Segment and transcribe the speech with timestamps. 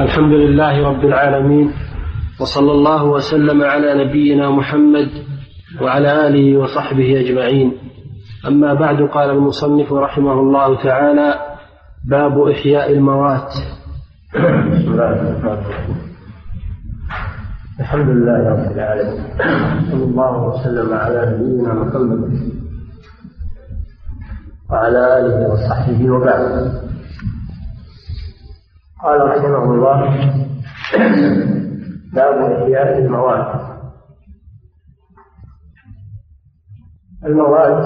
[0.00, 1.72] الحمد لله رب العالمين
[2.40, 5.08] وصلى الله وسلم على نبينا محمد
[5.82, 7.72] وعلى آله وصحبه أجمعين.
[8.48, 11.34] أما بعد قال المصنف رحمه الله تعالى
[12.08, 13.52] باب إحياء الموات.
[14.72, 15.96] بسم الله الرحمن الرحيم.
[17.80, 19.24] الحمد لله رب العالمين.
[19.90, 22.22] صلى الله وسلم على نبينا محمد
[24.70, 26.89] وعلى آله وصحبه وبعد.
[29.02, 30.00] قال رحمه الله
[32.14, 33.60] باب إحياء المواد.
[37.24, 37.84] المواد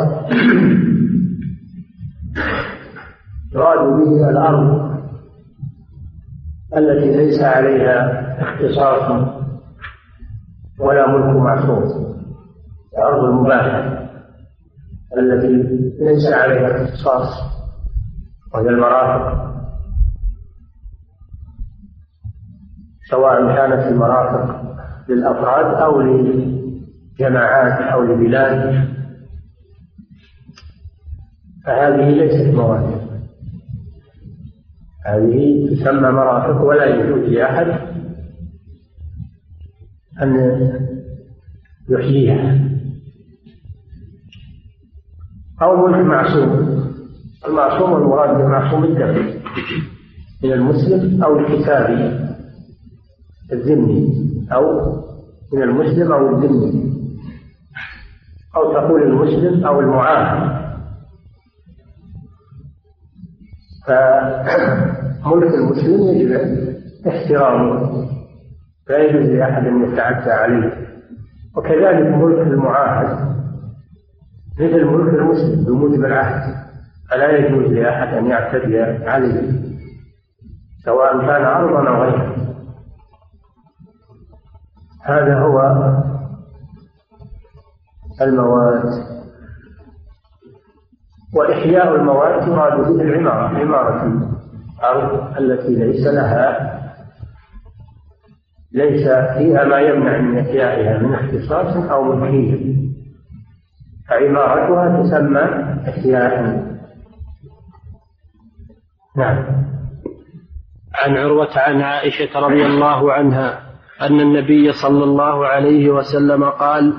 [3.54, 4.94] يراد به الأرض
[6.76, 9.34] التي ليس عليها اختصاص
[10.80, 11.82] ولا ملك معصوم
[12.98, 14.08] الأرض المباحة
[15.18, 15.48] التي
[16.04, 17.28] ليس عليها اختصاص
[18.54, 19.43] وهي المرافق.
[23.14, 24.76] سواء كانت المرافق
[25.08, 28.88] للأفراد أو لجماعات أو لبلاد
[31.66, 33.04] فهذه ليست مواد
[35.06, 37.66] هذه تسمى مرافق ولا يجوز لأحد
[40.22, 40.36] أن
[41.88, 42.60] يحييها.
[45.62, 46.74] أو ملك معصوم.
[47.48, 49.40] المعصوم المراد بمعصوم الدم
[50.44, 52.23] من المسلم أو الكتابي.
[53.54, 54.64] الذمي أو
[55.52, 56.94] من المسلم أو الذمي.
[58.56, 60.64] أو تقول المسلم أو المعاهد.
[63.86, 66.30] فملك المسلم يجب
[67.08, 68.04] احترامه
[68.88, 70.72] لا يجوز لأحد أن يتعدى عليه.
[71.56, 73.34] وكذلك ملك المعاهد
[74.60, 76.54] مثل ملك المسلم بموجب العهد
[77.10, 79.52] فلا يجوز لأحد أن يعتدي عليه
[80.84, 82.33] سواء كان أرضا أو غيره.
[85.04, 85.60] هذا هو
[88.22, 88.84] المواد
[91.34, 94.30] وإحياء المواد يراد به العمارة عمارة
[94.78, 96.74] الأرض التي ليس لها
[98.72, 102.74] ليس فيها ما يمنع من إحيائها من اختصاص أو ملكية
[104.08, 105.42] فعمارتها تسمى
[105.88, 106.64] إحياء.
[109.16, 109.64] نعم.
[110.94, 113.63] عن عروة عن عائشة رضي الله عنها
[114.02, 116.94] أن النبي صلى الله عليه وسلم قال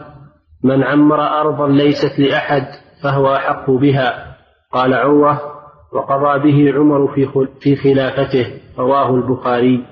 [0.63, 2.65] من عمر أرضا ليست لأحد
[3.03, 4.35] فهو أحق بها.
[4.71, 5.41] قال عروة
[5.93, 8.61] وقضى به عمر في في خلافته.
[8.77, 9.85] رواه البخاري.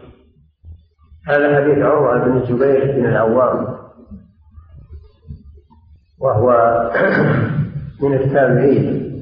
[1.28, 3.78] هذا حديث عروة بن الزبير بن العوام
[6.22, 6.50] وهو
[8.04, 9.14] من التابعين.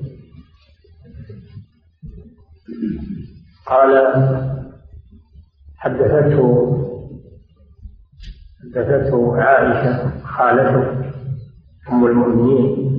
[3.68, 3.92] قال
[5.78, 6.91] حدثته
[8.76, 10.84] حدثته عائشة خالته
[11.92, 12.92] أم المؤمنين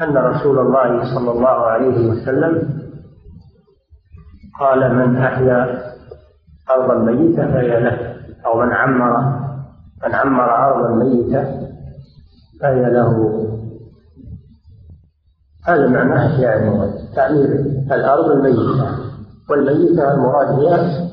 [0.00, 2.78] أن رسول الله صلى الله عليه وسلم
[4.60, 5.82] قال من أحيا
[6.70, 8.14] أرضا ميتة فهي له
[8.46, 9.18] أو من عمر
[10.06, 11.68] من عمر أرضا ميتة
[12.60, 13.34] فهي له.
[15.66, 17.44] هذا معنى أحياء الموت تعمير
[17.92, 18.98] الأرض الميتة
[19.50, 21.08] والميتة المراد هي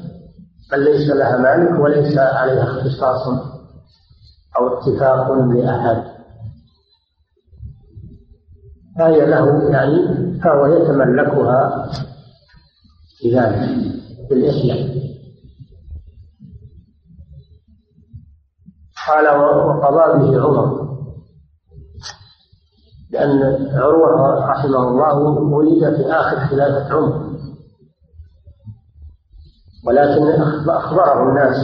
[0.72, 3.28] من ليس لها مالك وليس عليها اختصاص
[4.59, 6.16] أو اتفاق لأحد.
[9.00, 11.90] فهي له يعني؟ فهو يتملكها
[13.24, 13.92] بذلك
[14.30, 15.06] بالإحياء.
[19.08, 20.86] قال وقضى به عمر
[23.12, 23.42] لأن
[23.74, 25.18] عروة رحمه الله
[25.53, 27.25] ولد في آخر خلافة عمر.
[29.88, 31.56] ولكن أخبره الناس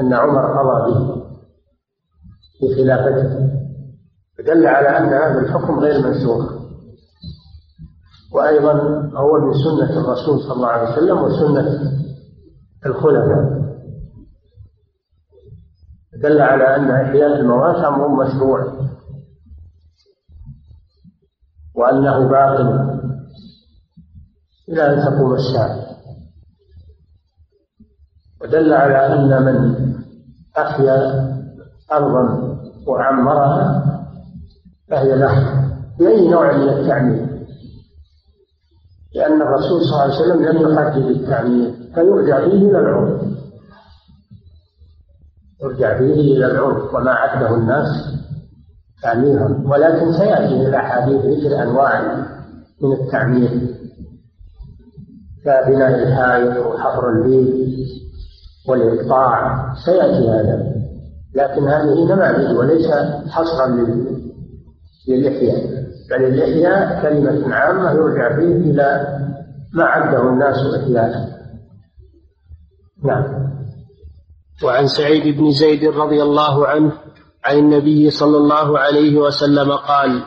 [0.00, 1.20] أن عمر قضى به
[2.60, 3.50] في خلافته
[4.38, 6.60] فدل على أن هذا الحكم غير منسوخ.
[8.32, 8.72] وأيضا
[9.14, 11.92] هو من سنة الرسول صلى الله عليه وسلم وسنة
[12.86, 13.60] الخلفاء.
[16.22, 18.90] دل على أن إحياء الموات أمر مشروع.
[21.76, 22.60] وأنه باق
[24.68, 25.79] إلى أن تقوم الساعة.
[28.42, 29.74] ودل على أن من
[30.58, 31.28] أحيا
[31.92, 32.56] أرضا
[32.86, 33.84] وعمرها
[34.90, 35.64] فهي له
[35.98, 37.30] بأي نوع من التعمير
[39.14, 43.20] لأن الرسول صلى الله عليه وسلم لم يحدد التعمير فيرجع به إلى العرف.
[45.62, 47.86] يرجع به إلى العرف وما عده الناس
[49.02, 52.16] تعميرا ولكن سيأتي الأحاديث ذكر أنواع
[52.82, 53.50] من التعمير
[55.44, 57.99] كبناء الحائط وحفر البيت.
[58.68, 60.74] والإقطاع سيأتي هذا.
[61.34, 62.86] لكن هذه نماذج وليس
[63.28, 63.66] حصرا
[65.08, 65.80] للإحياء.
[66.10, 69.18] بل الإحياء كلمة عامة يرجع فيه إلى
[69.74, 71.40] ما عده الناس إحياء.
[73.04, 73.50] نعم.
[74.64, 76.92] وعن سعيد بن زيد رضي الله عنه
[77.44, 80.22] عن النبي صلى الله عليه وسلم قال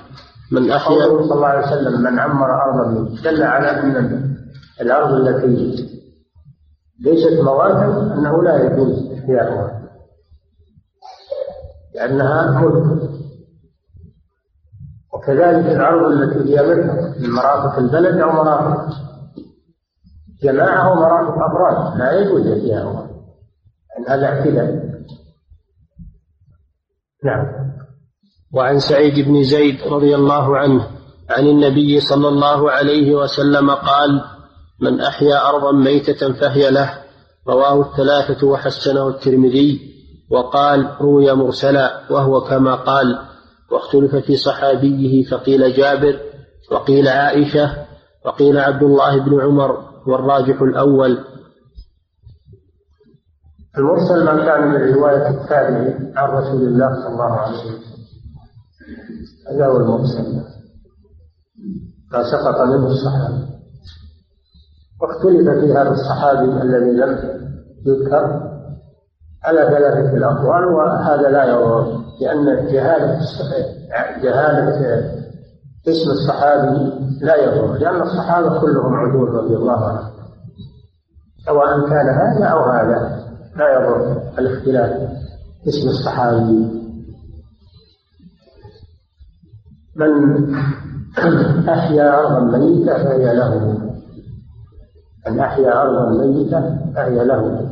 [0.52, 4.36] من أحيا صلى الله عليه وسلم من عمر أرضا دل على أن
[4.82, 5.93] الأرض التي
[7.00, 9.84] ليست مواتا أنه لا يجوز إحياؤها
[11.96, 13.10] لأنها ملك.
[15.14, 18.94] وكذلك الأرض التي هي ملك من مرافق البلد أو مرافق
[20.44, 22.48] جماعة أو مرافق أفراد لا يجوز
[23.98, 24.94] أن هذا اعتداء.
[27.24, 27.46] نعم.
[28.54, 30.88] وعن سعيد بن زيد رضي الله عنه
[31.30, 34.22] عن النبي صلى الله عليه وسلم قال
[34.84, 37.04] من أحيا أرضا ميتة فهي له.
[37.48, 39.94] رواه الثلاثة وحسنه الترمذي
[40.32, 43.20] وقال روي مرسلا وهو كما قال.
[43.72, 46.20] واختلف في صحابيه فقيل جابر
[46.72, 47.86] وقيل عائشة
[48.26, 51.26] وقيل عبد الله بن عمر والراجح الأول.
[53.78, 57.84] المرسل ما كان من رواية التابعي عن رسول الله صلى الله عليه وسلم.
[59.52, 60.44] هذا هو المرسل.
[62.12, 63.53] ما سقط منه الصحابي.
[65.04, 67.18] واختلف في هذا الصحابي الذي لم
[67.86, 68.54] يذكر
[69.44, 73.20] على ثلاثة الأقوال وهذا لا يضر لأن جهالة
[74.24, 75.24] جهالة
[75.88, 76.92] اسم الصحابي
[77.22, 80.14] لا يضر لأن الصحابة كلهم عدول رضي الله عنهم
[81.46, 83.24] سواء كان هذا أو هذا
[83.56, 85.10] لا يضر الاختلاف
[85.68, 86.84] اسم الصحابي.
[89.96, 90.56] من
[91.70, 93.93] أحيا أرضا ميتة فهي له.
[95.28, 97.70] من أحيا أرضا ميتة فهي له.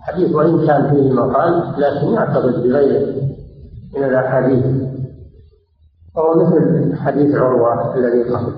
[0.00, 3.22] حديث وإن كان فيه مقال لكن يعتقد بغيره
[3.96, 4.66] من الأحاديث.
[6.16, 8.52] وهو مثل حديث عروة الذي قبل.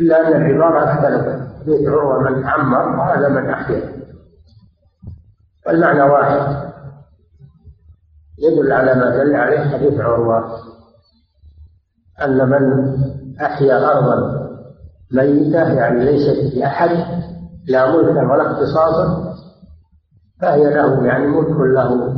[0.00, 3.92] إلا أن العبارة اختلفت حديث عروة من عمر وهذا من أحيا.
[5.66, 6.66] والمعنى واحد.
[8.38, 10.44] يدل على ما دل عليه حديث عروة.
[12.24, 12.96] أن من
[13.40, 14.46] أحيا أرضا
[15.12, 17.26] ميتة يعني ليست لأحد
[17.68, 19.34] لا ملكا ولا اختصاصا
[20.40, 22.14] فهي له يعني ملك له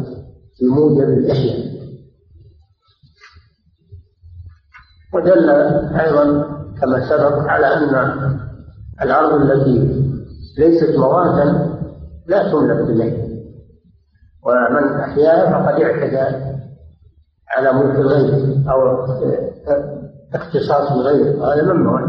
[0.61, 1.69] بموجب الإحياء
[5.15, 5.50] ودل
[6.00, 6.25] أيضا
[6.81, 8.39] كما سبق على أن
[9.03, 10.05] الأرض التي
[10.59, 11.79] ليست مواتا
[12.27, 13.29] لا تملك بالليل
[14.47, 16.55] ومن أحياها فقد اعتدى
[17.49, 19.06] على ملك الغير أو
[20.35, 22.01] اختصاص الغير هذا ممنوع.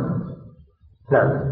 [1.11, 1.48] نعم.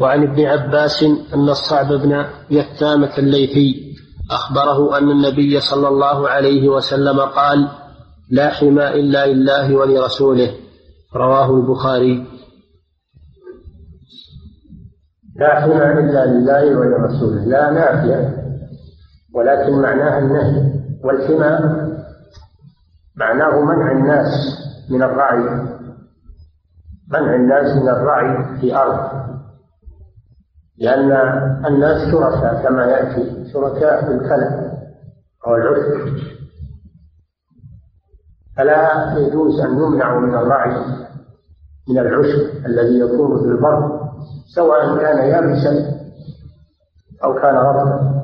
[0.00, 1.02] وعن ابن عباس
[1.34, 3.96] أن الصعب بن يثامة الليثي
[4.30, 7.68] أخبره أن النبي صلى الله عليه وسلم قال
[8.30, 10.50] لا حمى إلا لله ولرسوله
[11.16, 12.26] رواه البخاري.
[15.36, 17.44] لا حمى إلا لله ولرسوله.
[17.44, 18.44] لا نافية
[19.34, 20.80] ولكن معناها النهي.
[21.04, 21.58] والحمى
[23.16, 24.32] معناه منع الناس
[24.90, 25.44] من الرعي.
[27.08, 29.29] منع الناس من الرعي في أرض.
[30.80, 31.12] لأن
[31.66, 34.72] الناس شركاء كما يأتي شركاء في الكلى
[35.46, 36.16] أو العشب
[38.56, 40.76] فلا يجوز أن يمنعوا من الرعي
[41.88, 44.10] من العشب الذي يكون في البر
[44.54, 46.00] سواء كان يابسا
[47.24, 48.20] أو كان رطبا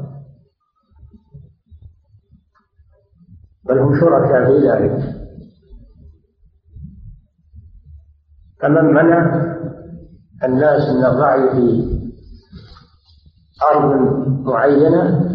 [3.64, 5.16] بل هم شركاء في ذلك.
[8.60, 9.44] فمن منع
[10.44, 11.95] الناس من الرعي في
[13.62, 15.30] أرض معينة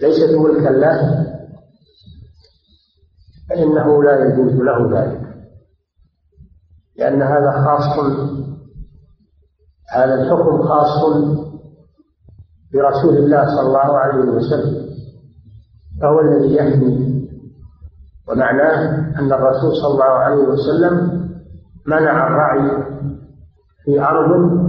[0.00, 1.26] ليست ملكا له
[3.48, 5.20] فإنه لا يجوز له ذلك.
[6.98, 7.98] لأن هذا خاص
[9.92, 11.04] هذا الحكم خاص
[12.72, 14.90] برسول الله صلى الله عليه وسلم
[16.00, 17.10] فهو الذي يحمي.
[18.28, 21.20] ومعناه أن الرسول صلى الله عليه وسلم
[21.86, 22.84] منع الرعي
[23.84, 24.60] في أرض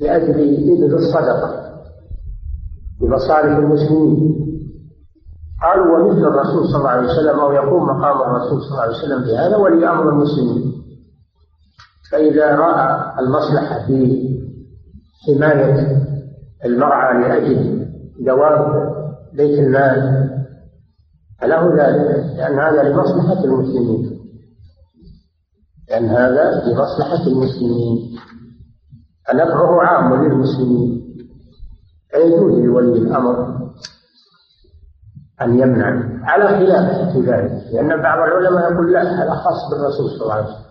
[0.00, 1.55] لأجل إذن الصدقة.
[3.06, 4.36] بمصالح المسلمين.
[5.62, 9.20] قالوا ومثل الرسول صلى الله عليه وسلم أو يقوم مقام الرسول صلى الله عليه وسلم
[9.24, 10.72] بهذا ولي أمر المسلمين.
[12.12, 14.28] فإذا رأى المصلحة في
[15.26, 16.06] حماية
[16.64, 17.86] المرعى لأجل
[18.20, 18.92] دواب
[19.34, 20.30] بيت المال
[21.40, 24.20] فله ذلك لأن هذا لمصلحة المسلمين.
[25.90, 28.18] لأن هذا لمصلحة المسلمين.
[29.34, 31.05] نفعه عام للمسلمين.
[32.16, 33.56] فيجوز لولي الأمر
[35.42, 35.86] أن يمنع
[36.22, 40.44] على خلاف في ذلك لأن بعض العلماء يقول لا هذا خاص بالرسول صلى الله عليه
[40.44, 40.66] وسلم.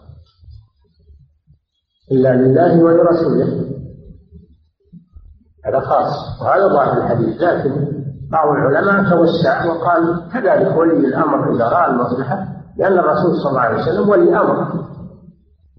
[2.11, 3.65] إلا لله ولرسوله.
[5.65, 7.41] هذا خاص وهذا ظاهر الحديث.
[7.41, 7.87] لكن
[8.31, 12.47] بعض العلماء توسع وقال كذلك ولي الأمر إذا رأى المصلحة
[12.77, 14.85] لأن الرسول صلى الله عليه وسلم ولي أمر.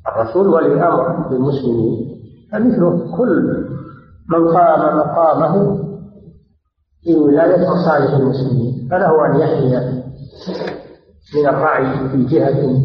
[0.08, 2.16] الرسول ولي أمر للمسلمين
[2.52, 3.75] فمثله كل
[4.30, 5.76] من قام مقامه
[7.02, 10.02] في ولاية مصالح المسلمين فله أن يحيى
[11.34, 12.80] من الرعي في جهة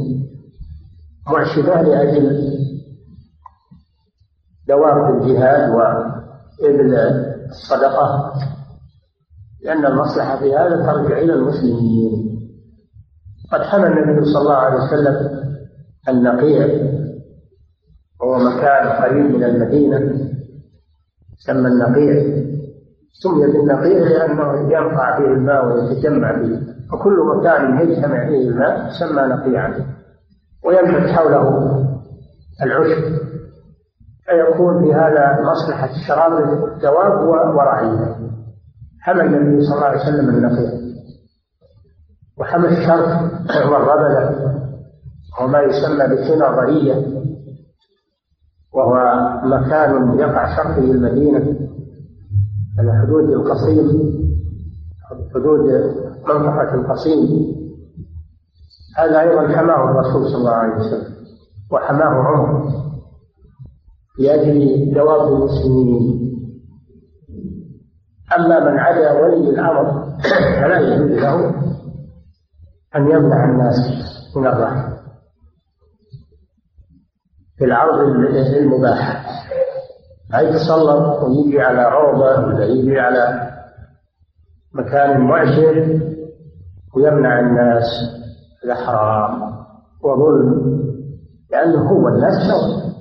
[1.27, 2.51] معشبة لأجل
[4.67, 6.95] دوام الجهاد وإبل
[7.49, 8.33] الصدقة
[9.63, 12.39] لأن المصلحة في هذا ترجع إلى المسلمين.
[13.51, 15.41] قد حمى النبي صلى الله عليه وسلم
[16.09, 16.67] النقيع
[18.21, 20.31] وهو مكان قريب من المدينة.
[21.45, 22.23] سمى النقيع
[23.23, 26.59] سمي بالنقيع لأنه ينقع فيه الماء ويتجمع فيه.
[26.93, 29.73] وكل مكان يجتمع فيه الماء يسمى نقيعا.
[30.65, 31.47] وينبت حوله
[32.63, 33.03] العشب.
[34.25, 36.33] فيكون في هذا مصلحة شراب
[36.63, 38.15] الدواب ورعيها
[39.01, 40.71] حمى النبي صلى الله عليه وسلم النقيع
[42.39, 43.09] وحمى الشرف
[43.71, 44.51] والربلة
[45.41, 46.95] وما يسمى بالحنظرية
[48.73, 48.93] وهو
[49.43, 51.69] مكان يقع شرقي المدينة
[52.79, 54.21] على حدود القصيم
[55.35, 55.59] حدود
[56.27, 57.51] منطقة القصيم.
[58.97, 61.13] هذا أيضا حماه الرسول صلى الله عليه وسلم
[61.71, 62.69] وحماه عمر
[64.19, 66.31] لأجل دواب المسلمين.
[68.37, 70.05] أما من عدا ولي الأمر
[70.61, 71.49] فلا يجوز له
[72.95, 73.75] أن يمنع الناس
[74.35, 74.90] من الرحم.
[77.61, 79.25] في العرض المباح
[80.31, 83.51] ما يتسلط ويجي على روضة ولا يجي على
[84.73, 85.99] مكان معشر
[86.95, 87.83] ويمنع الناس
[88.63, 89.41] هذا حرام
[90.03, 90.81] وظلم
[91.51, 92.93] لأنه هو الناس سوى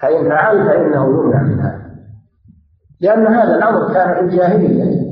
[0.00, 1.82] فإن فعل فإنه يمنع من هذا
[3.00, 5.02] لأن هذا الأمر كان في الجاهلية.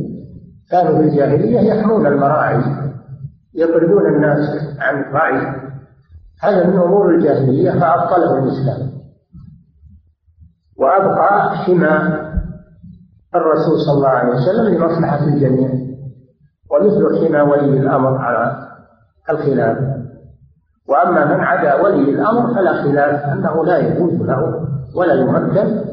[0.70, 2.89] كانوا في الجاهلية يحمون المراعي
[3.54, 4.38] يطردون الناس
[4.78, 5.60] عن الرعي
[6.42, 8.90] هذا من أمور الجاهلية فأبطله الإسلام.
[10.76, 12.20] وأبقى حمى
[13.34, 15.70] الرسول صلى الله عليه وسلم لمصلحة الجميع
[16.70, 18.68] ومثل حمى ولي الأمر على
[19.30, 19.78] الخلاف.
[20.88, 25.84] وأما من عدا ولي الأمر فلا خلاف أنه لا يجوز له ولا يمكن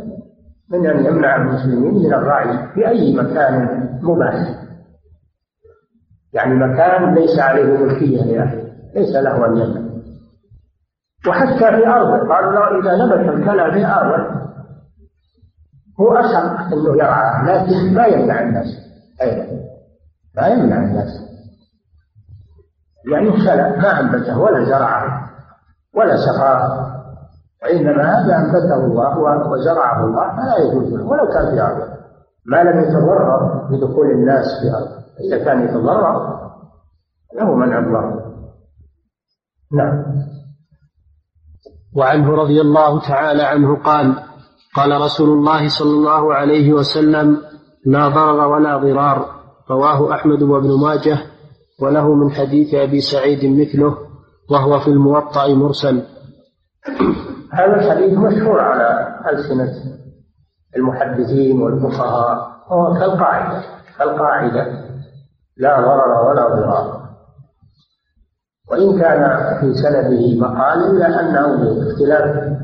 [0.70, 4.67] من أن يمنع المسلمين من الرعي في أي مكان مباح
[6.34, 8.58] يعني مكان ليس عليه ملكية لأحد
[8.96, 9.88] ليس له أن يمنع
[11.28, 14.48] وحتى في أرضه قالوا إذا نبت الكلى في أرضه
[16.00, 18.68] هو أشرع أنه يرعاه لكن ما يمنع الناس.
[19.22, 19.46] أيضا
[20.36, 21.28] ما يمنع الناس.
[23.12, 25.30] يعني خلى ما أنبته ولا زرعه
[25.96, 26.94] ولا سقاه
[27.64, 29.18] وإنما هذا أنبته الله
[29.50, 31.98] وزرعه الله فلا يجوز له ولو كان في أرضه.
[32.46, 35.07] ما لم يتضرر بدخول الناس في أرضه.
[35.26, 36.38] إذا كان يتضرر
[37.36, 38.28] له منع الله.
[39.74, 40.06] نعم.
[41.96, 44.16] وعنه رضي الله تعالى عنه قال
[44.76, 47.38] قال رسول الله صلى الله عليه وسلم
[47.86, 49.26] لا ضرر ولا ضرار
[49.70, 51.18] رواه أحمد وابن ماجه
[51.82, 53.98] وله من حديث أبي سعيد مثله
[54.52, 56.04] وهو في الموطأ مرسل.
[57.54, 59.74] هذا الحديث مشهور على ألسنة
[60.78, 63.64] المحدثين والفقهاء هو كالقاعدة
[63.98, 64.87] كالقاعدة.
[65.60, 67.08] لا ضرر ولا ضرار.
[68.72, 69.24] وإن كان
[69.60, 72.58] في سنده مقال إلا أنه باختلاف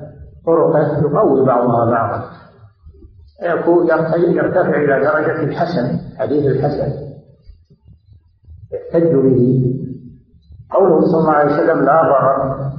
[0.45, 2.29] طرقه يقوي بعضها بعضا.
[3.43, 3.87] يكون
[4.35, 6.93] يرتفع إلى درجة الحسن حديث الحسن.
[8.73, 9.63] يحتج به.
[10.71, 12.71] قوله صلى الله عليه وسلم لا ضرر.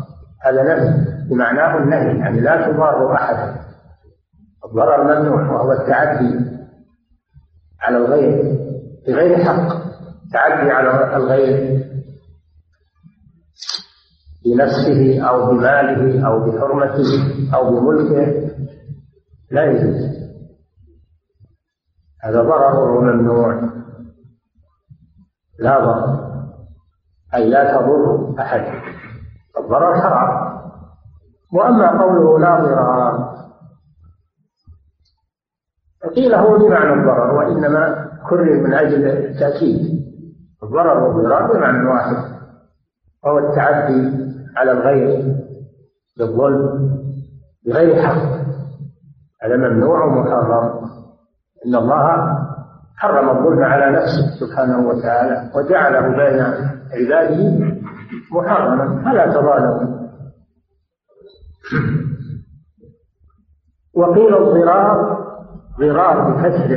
[0.43, 3.55] هذا نهي بمعناه النهي يعني لا تضار أحدا
[4.65, 6.41] الضرر ممنوع وهو التعدي
[7.81, 8.59] على الغير
[9.07, 9.84] بغير حق.
[10.35, 11.85] تعدي على الغير
[14.45, 17.11] بنفسه أو بماله أو بحرمته
[17.55, 18.51] أو بملكه
[19.51, 20.25] لا يجوز.
[22.23, 23.61] هذا ضرر ممنوع
[25.59, 26.25] لا ضرر.
[27.35, 28.61] أي لا تضر أحد.
[29.59, 30.55] الضرر حرام
[31.53, 33.35] وأما قوله لا ضرار
[36.17, 40.04] قيل هو بمعنى الضرر وإنما كرر من أجل التأكيد.
[40.65, 42.17] الضرر والضرار بمعنى واحد.
[43.25, 44.13] وهو التعدي
[44.57, 45.35] على الغير
[46.19, 46.91] بالظلم
[47.67, 48.45] بغير حق.
[49.43, 50.85] هذا ممنوع ومحرم.
[51.67, 52.39] إن الله
[52.97, 56.41] حرم الظلم على نفسه سبحانه وتعالى وجعله بين
[56.93, 57.67] عباده
[58.33, 60.05] محرما فلا تظالموا.
[63.95, 65.19] وقيل الضرار
[65.81, 66.71] ضرار بكسر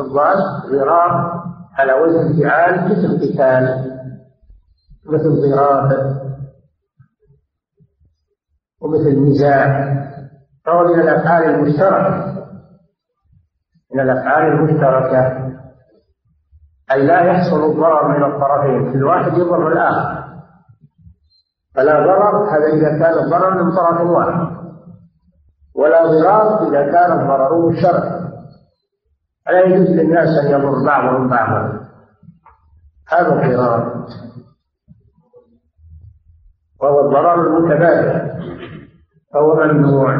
[0.00, 0.38] الضاد
[0.72, 1.43] ضرار
[1.78, 3.94] على وزن فعال مثل قتال
[5.06, 6.14] مثل ضراب
[8.80, 9.94] ومثل نزاع
[10.64, 12.34] فهو من الأفعال المشتركة.
[13.94, 15.54] من الأفعال المشتركة.
[16.92, 20.24] أي لا يحصل الضرر من الطرفين كل واحد يضر الآخر.
[21.74, 24.54] فلا ضرر هذا إذا كان الضرر من طرف واحد.
[25.74, 28.23] ولا ضرار إذا كان الضرر مشتركا
[29.46, 31.84] فلا يجوز للناس أن يضر بعضهم بعضا
[33.08, 34.06] هذا الضرار
[36.80, 38.34] وهو الضرر المتبادل
[39.34, 40.14] فهو ممنوع.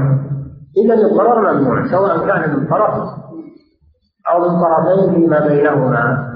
[0.84, 2.94] إذا الضرر ممنوع سواء كان من طرف
[4.28, 6.34] أو من طرفين فيما بينهما.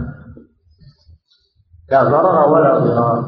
[1.90, 3.24] لا ضرر ولا ضرار.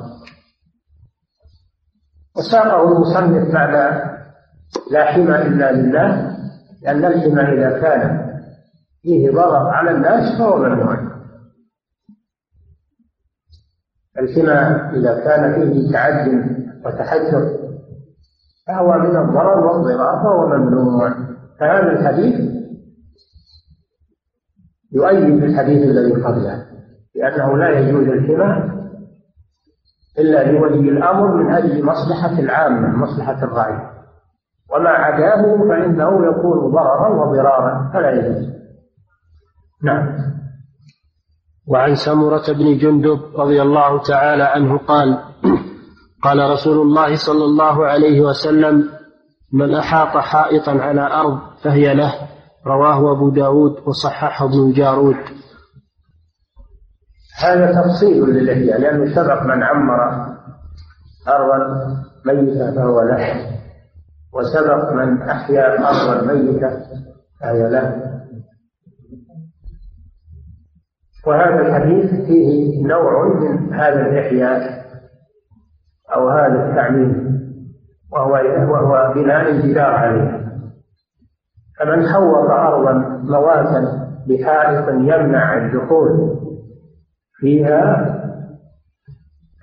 [2.37, 3.75] وساقه المصنف بعد
[4.91, 6.37] لا حمى إلا لله
[6.83, 8.30] لأن الحمى إذا كان
[9.03, 11.11] فيه ضرر على الناس فهو ممنوع
[14.19, 14.53] الحمى
[14.99, 16.29] إذا كان فيه تعد
[16.85, 17.61] وتحجر
[18.67, 21.15] فهو من الضرر والضرار فهو ممنوع.
[21.61, 22.51] فهذا الحديث؟
[24.93, 26.67] يؤيد الحديث الذي قبله
[27.15, 28.81] لأنه لا يجوز الحمى
[30.19, 33.91] إلا لولي الأمر من أجل مصلحة العامة مصلحة الرعي
[34.73, 38.60] وما عداه فإنه يكون ضررا وضرارا فلا يجوز.
[39.85, 40.31] نعم.
[41.67, 45.19] وعن سمرة بن جندب رضي الله تعالى عنه قال
[46.23, 48.89] قال رسول الله صلى الله عليه وسلم
[49.53, 52.15] من أحاط حائطا على أرض فهي له.
[52.67, 55.17] رواه أبو داود وصححه ابن جارود.
[57.39, 60.01] هذا تفصيل للإحياء لأنه سبق من عمر
[61.29, 61.87] أرضا
[62.27, 63.51] ميتة فهو له
[64.33, 66.71] وسبق من أحيا أرضا ميتة
[67.41, 68.10] فهي له.
[71.27, 74.85] وهذا الحديث فيه نوع من هذا الإحياء
[76.15, 77.31] أو هذا التعميم
[78.13, 78.33] وهو
[78.73, 80.41] وهو بناء الجدار عليه.
[81.79, 82.93] فمن حوط أرضا
[83.25, 86.39] مواتا بحائط يمنع الدخول
[87.35, 88.17] فيها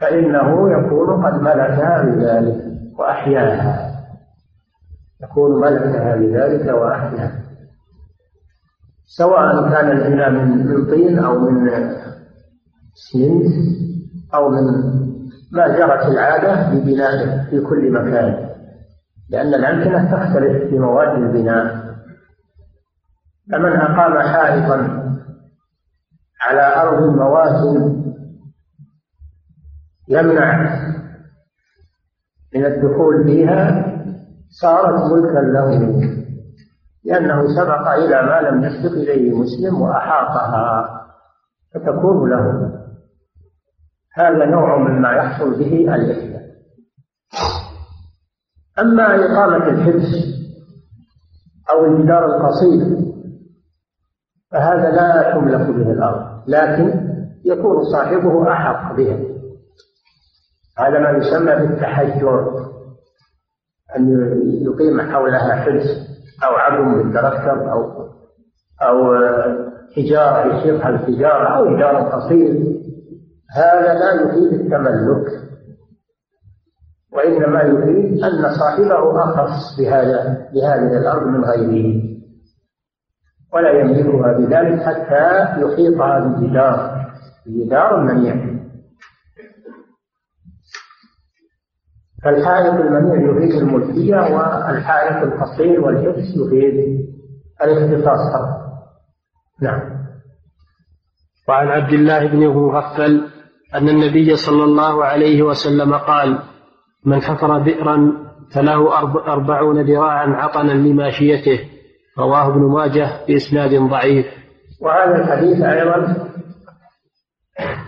[0.02, 2.64] فإنه يكون قد ملكها بذلك
[3.00, 3.98] وأحياها.
[5.24, 7.47] يكون ملكها بذلك وأحياها.
[9.18, 11.70] سواء كان البناء من طين أو من
[12.94, 13.54] سمنت
[14.36, 14.64] أو من
[15.52, 18.50] ما جرت العادة ببنائه في كل مكان
[19.30, 21.88] لأن الأمكنة تختلف في مواد البناء.
[23.52, 24.78] فمن أقام حائطا
[26.42, 27.94] على أرض مواد
[30.10, 30.80] يمنع
[32.56, 33.86] من الدخول فيها
[34.50, 36.17] صارت ملكا له
[37.08, 40.90] لأنه سبق إلى ما لم يسبق إليه مسلم وأحاطها
[41.74, 42.74] فتكون له.
[44.14, 46.42] هذا نوع مما يحصل به الإحياء
[48.80, 50.38] أما إقامة الحبس
[51.72, 52.98] أو الجدار القصير
[54.52, 57.08] فهذا لا تملك به الأرض لكن
[57.46, 59.20] يكون صاحبه أحق بها.
[60.78, 62.68] هذا ما يسمى بالتحجر
[63.96, 64.10] أن
[64.62, 66.17] يقيم حولها حبس.
[66.44, 68.08] أو عظم بالتركب أو
[68.82, 69.16] أو
[69.96, 72.78] حجارة يصير الحجارة أو جدار قصير.
[73.56, 75.48] هذا لا يفيد التملك.
[77.14, 82.04] وإنما يفيد أن صاحبه أخص بهذا بهذه الأرض من غيره.
[83.54, 87.06] ولا يملكها بذلك حتى يحيطها بجدار
[87.46, 88.57] بجدار منيع.
[92.24, 97.08] فالحائط المنيع يفيد الملكية والحائط القصير والحبس يفيد
[97.64, 98.34] الاختصاص.
[98.34, 98.68] فقط
[99.62, 99.82] نعم.
[101.50, 103.28] وعن عبد الله بن مغفل
[103.76, 106.40] أن النبي صلى الله عليه وسلم قال
[107.06, 108.14] من حفر بئرا
[108.56, 109.00] فله
[109.34, 111.60] أربعون ذراعا عطنا لماشيته.
[112.20, 114.26] رواه ابن ماجه بإسناد ضعيف.
[114.82, 116.28] وهذا الحديث أيضا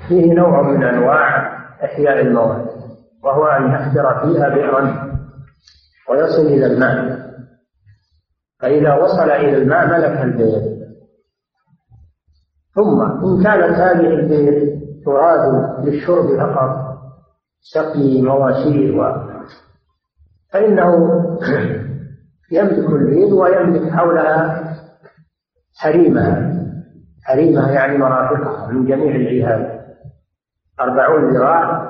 [0.08, 2.68] فيه نوع من أنواع إحياء المواد
[3.23, 5.10] وهو أن يحفر فيها بئرا
[6.10, 7.19] ويصل إلى الماء.
[8.60, 10.79] فإذا وصل إلى الماء ملك البئر.
[12.75, 15.53] ثم إن كانت هذه البئر تراد
[15.86, 16.89] للشرب فقط
[17.62, 19.29] سقي مواشي و
[20.53, 21.10] فإنه
[22.51, 24.63] يملك البيض ويملك حولها
[25.77, 26.53] حريمها.
[27.23, 29.79] حريمها يعني مرافقها من جميع الجهات.
[30.79, 31.88] أربعون ذراع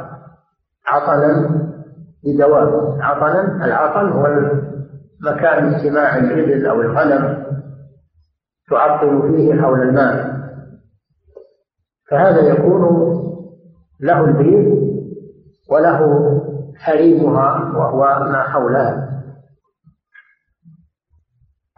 [0.90, 1.50] عطنا
[2.24, 4.28] لدواب عطنا العطن هو
[5.22, 7.46] مكان اجتماع الإبل أو الغنم
[8.70, 10.40] تعطل فيه حول الماء.
[12.12, 12.84] فهذا يكون
[14.00, 14.90] له البيض
[15.72, 16.02] وله
[16.78, 19.24] حريمها وهو ما حولها.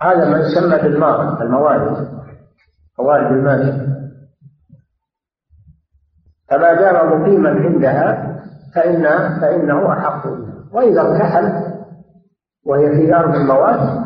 [0.01, 2.07] هذا ما يسمى بالماء الموارد
[2.99, 3.91] موارد الماء.
[6.49, 8.40] فما دام مقيما عندها
[8.75, 9.03] فإن
[9.41, 10.27] فإنه أحق.
[10.27, 11.73] بها وإذا ارتحل
[12.65, 14.05] وهي في أرض المواد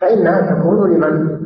[0.00, 1.44] فإنها تكون لمن؟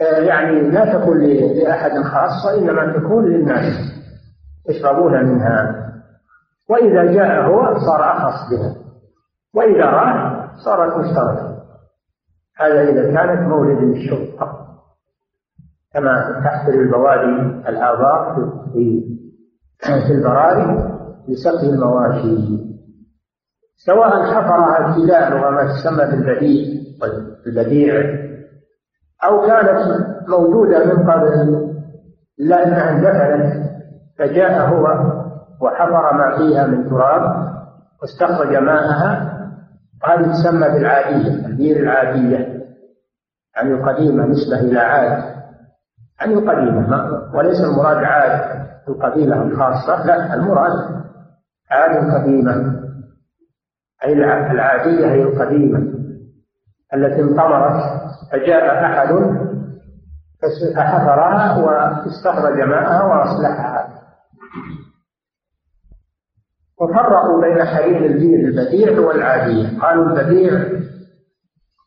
[0.00, 3.74] آه، يعني لا تكون لأحد خاص وإنما تكون للناس
[4.68, 5.86] يشربون منها.
[6.68, 8.74] وإذا جاء هو صار أخص بها.
[9.54, 11.60] وإذا راح صارت مشتركة
[12.56, 14.28] هذا إذا كانت مولد للشرب
[15.94, 18.36] كما تحصل البوادي الآبار
[18.72, 19.02] في
[20.06, 20.99] في البراري.
[21.28, 22.70] لسقي المواشي.
[23.76, 26.80] سواء حفرها ابتداء وما تسمى بالبديع
[27.46, 27.94] البديع
[29.24, 31.70] أو كانت موجودة من قبل
[32.40, 33.70] إلا أنها اندفنت
[34.18, 34.84] فجاء هو
[35.60, 37.50] وحفر ما فيها من تراب
[38.02, 39.36] واستخرج ماءها.
[40.02, 42.60] وهذه تسمى بالعادية البير العادية
[43.56, 45.34] يعني القديمة نسبة إلى عاد
[46.20, 51.00] يعني القديمة وليس المراد عاد القبيلة الخاصة لا المراد
[51.70, 52.80] عاد قديمة
[54.04, 55.78] أي العادية هي القديمة
[56.94, 57.82] التي انطمرت
[58.32, 59.08] فجاء أحد
[60.76, 64.00] فحفرها واستخرج ماءها وأصلحها.
[66.80, 69.80] وفرقوا بين حريم البير البديع والعادية.
[69.80, 70.52] قالوا البديع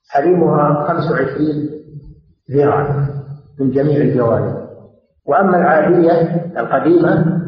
[0.10, 1.70] حريمها 25
[2.52, 3.08] ذراع
[3.60, 4.64] من جميع الجوانب.
[5.26, 7.40] وأما العادية القديمة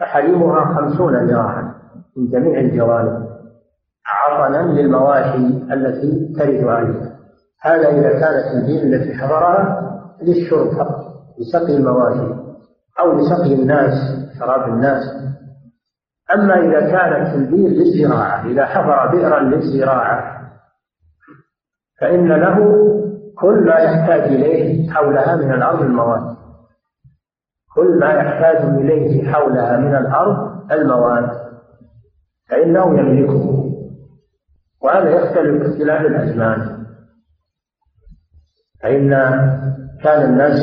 [0.00, 1.59] فحريمها خمسون ذراعا.
[2.16, 3.30] من جميع الجوانب
[4.06, 7.16] عطنا للمواشي التي ترد عليها.
[7.62, 9.90] هذا إذا كانت البير التي حضرها
[10.22, 11.04] للشرب فقط
[11.38, 12.34] لسقي المواشي
[13.00, 13.92] أو لسقي الناس
[14.38, 15.02] شراب الناس.
[16.34, 20.40] أما إذا كانت البير للزراعة إذا حفر بئرا للزراعة
[22.00, 22.56] فإن له
[23.38, 26.36] كل ما يحتاج إليه حولها من الأرض المواد
[27.74, 30.36] كل ما يحتاج إليه حولها من الأرض
[30.72, 31.49] المواد
[32.50, 33.70] فإنه يملكه.
[34.82, 36.86] وهذا يختلف باختلاف الأزمان.
[38.82, 39.10] فإن
[40.02, 40.58] كان الناس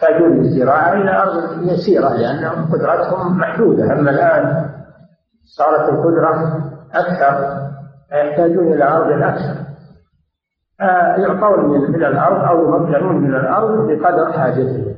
[0.00, 3.84] يحتاجون للزراعة إلى أرض يسيرة لأن قدرتهم محدودة.
[3.84, 4.70] أما الآن
[5.44, 6.64] صارت القدرة
[6.94, 7.62] أكثر
[8.10, 9.62] فيحتاجون إلى أرض أكثر.
[11.22, 14.94] يعطون من الأرض أو يمكنون من الأرض بقدر حاجتهم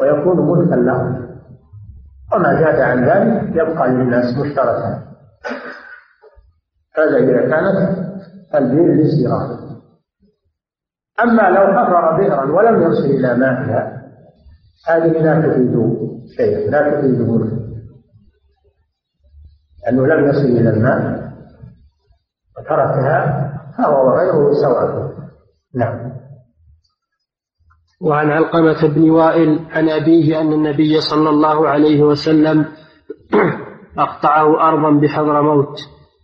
[0.00, 1.25] ويكون ملكا لهم.
[2.36, 5.02] وما زاد عن ذلك يبقى للناس مشتركا.
[6.96, 7.98] هذا إذا كانت
[8.54, 9.58] البئر للزراعة.
[11.22, 14.02] أما لو حفر بئرا ولم يصل إلى مائها
[14.88, 15.96] هذه لا تفيد
[16.36, 17.66] شيئا لا تفيد ملكا.
[19.84, 21.32] لأنه لم يصل إلى الماء
[22.58, 25.12] وتركها فهو وغيره سواء.
[25.74, 26.12] نعم.
[28.00, 32.64] وعن علقمة بن وائل عن أبيه أن النبي صلى الله عليه وسلم
[33.98, 35.80] أقطعه أرضا بحضرموت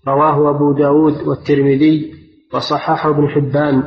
[0.09, 2.15] رواه أبو داود والترمذي
[2.55, 3.83] وصححه ابن حبان.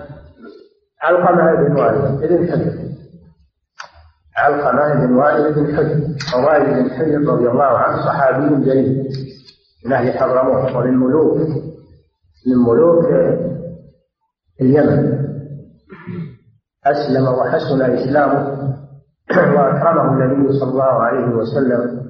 [1.03, 2.73] علقمة بن وائل بن حجر.
[4.37, 5.99] علقمة بن وائل بن حجر.
[6.35, 9.07] ووائل بن حجر رضي الله عنه صحابي جليل
[9.85, 11.37] من أهل حضرموت ومن ملوك
[12.47, 13.05] من ملوك
[14.61, 15.24] اليمن.
[16.85, 18.75] أسلم وحسن إسلامه
[19.55, 22.05] وأكرمه النبي صلى الله عليه وسلم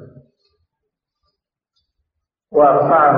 [2.51, 3.17] ورفعه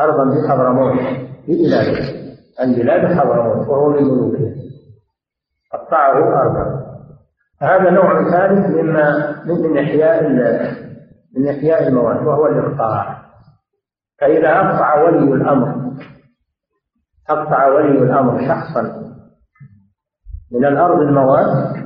[0.00, 0.98] أرضا بحضرموت
[1.46, 2.18] في بلاده
[2.60, 4.54] عن بلاد حضرموت وهو من ملوكه.
[5.72, 6.88] قطعه أرضا.
[7.62, 10.28] هذا نوع ثالث مما من إحياء
[11.36, 13.18] من إحياء المواد وهو الإقطاع.
[14.20, 15.92] فإذا أقطع ولي الأمر
[17.30, 19.07] أقطع ولي الأمر شخصا
[20.52, 21.76] من الأرض المواد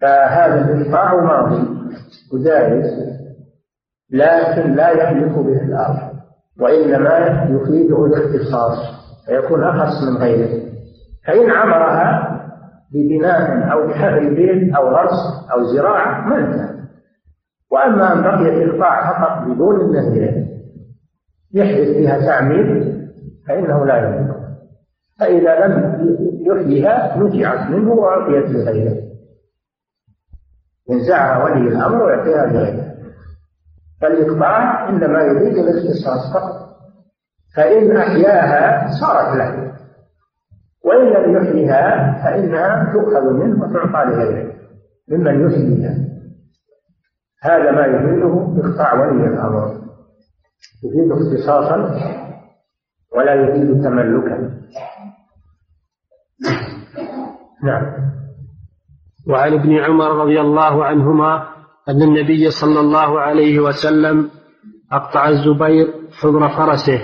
[0.00, 1.68] فهذا الإقطاع ماضي
[2.32, 3.10] وجائز
[4.12, 6.10] لكن لا يملك به الأرض
[6.60, 7.18] وإنما
[7.50, 8.78] يفيده الاختصاص
[9.26, 10.70] فيكون أخص من غيره.
[11.26, 12.30] فإن عمرها
[12.92, 16.70] ببناء أو بحفر بيت أو غرس أو زراعة ملكه
[17.70, 20.46] وأما أن بقي الإقطاع فقط بدون النهي
[21.54, 23.00] يحدث فيها تعميم
[23.48, 24.36] فإنه لا يملك
[25.20, 26.00] فإذا لم
[26.46, 28.96] يحييها نزعت منه وأعطيت لغيره
[30.90, 32.90] ينزعها ولي الأمر ويعطيها لغيره
[34.00, 36.70] فالإقطاع إنما يريد الاختصاص فقط.
[37.56, 39.72] فإن أحياها صارت له.
[40.84, 44.52] وإن لم يحييها فإنها تؤخذ منه وتعطى لغيره
[45.08, 45.94] ممن يحييها.
[47.42, 49.80] هذا ما يفيده إقطاع ولي الأمر.
[50.84, 52.00] يفيد اختصاصا
[53.16, 54.60] ولا يفيد تملكا.
[57.64, 58.10] نعم.
[59.28, 61.48] وعن ابن عمر رضي الله عنهما
[61.88, 64.30] أن النبي صلى الله عليه وسلم
[64.92, 67.00] أقطع الزبير حضر فرسه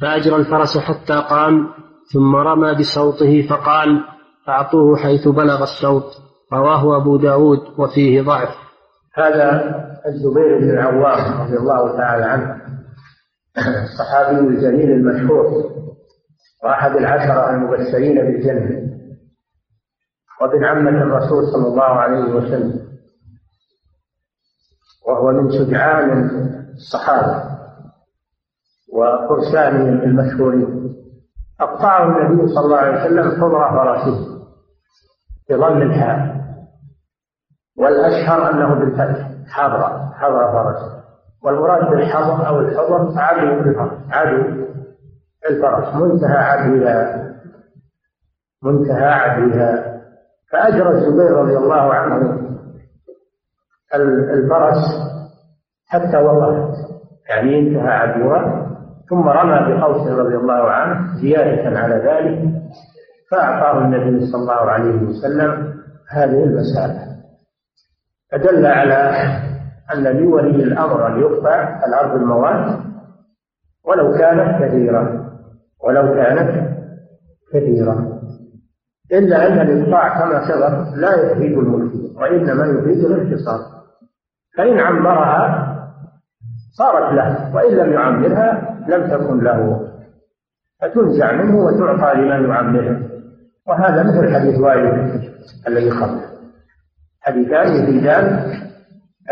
[0.00, 1.68] فأجرى الفرس حتى قام
[2.12, 4.04] ثم رمى بصوته فقال
[4.48, 6.04] أعطوه حيث بلغ الصوت
[6.52, 8.56] رواه أبو داود وفيه ضعف.
[9.14, 9.74] هذا
[10.06, 12.62] الزبير بن العوام رضي الله تعالى عنه
[13.82, 15.44] الصحابي الجليل المشهور
[16.64, 18.87] وأحد العشرة المبشرين بالجنة.
[20.40, 22.88] وابن عمة الرسول صلى الله عليه وسلم
[25.06, 26.30] وهو من شجعان
[26.74, 27.58] الصحابة
[28.92, 30.94] وفرسانهم المشهورين.
[31.60, 34.38] أقطعه النبي صلى الله عليه وسلم حضر فرسه
[35.50, 36.38] بضم الحاء
[37.76, 40.98] والأشهر أنه بالفتح حضر حضر فرسه.
[41.42, 44.66] والمراد بالحضر أو الحضر عدو الفرس عدو
[45.50, 47.34] الفرس منتهى عدوها
[48.62, 49.87] منتهى عدوها.
[50.52, 52.38] فأجرى الزبير رضي الله عنه
[54.32, 54.84] الفرس
[55.86, 56.88] حتى وقفت.
[57.28, 58.68] يعني انتهى عدوها
[59.10, 62.52] ثم رمى بقوسه رضي الله عنه زيادة على ذلك
[63.30, 65.74] فأعطاه النبي صلى الله عليه وسلم
[66.10, 67.08] هذه المسألة.
[68.32, 68.94] فدل على
[69.94, 72.80] أن لولي الأمر أن يقطع الأرض المواد
[73.84, 75.30] ولو كانت كثيرة
[75.84, 76.68] ولو كانت
[77.52, 78.17] كثيرة.
[79.12, 83.60] إلا أن الإقطاع كما سبق لا يفيد الملك وإنما يفيد الاختصار
[84.56, 85.74] فإن عمرها
[86.78, 89.88] صارت له وإن لم يعمرها لم تكن له.
[90.82, 93.00] فتنزع منه وتعطى لمن يعمرها
[93.66, 94.86] وهذا مثل حديث وائل
[95.68, 96.28] الذي قبله
[97.20, 98.52] حديثان يفيدان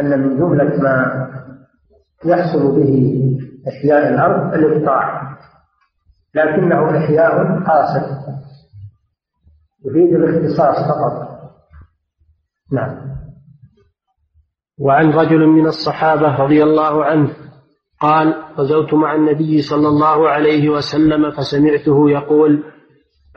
[0.01, 1.27] أن من جملة ما
[2.25, 3.23] يحصل به
[3.69, 5.37] إحياء الأرض الإقطاع
[6.35, 8.15] لكنه إحياء حاصل
[9.85, 11.37] يفيد الاختصاص فقط.
[12.73, 13.17] نعم.
[14.81, 17.31] وعن رجل من الصحابة رضي الله عنه
[18.01, 22.62] قال غزوت مع النبي صلى الله عليه وسلم فسمعته يقول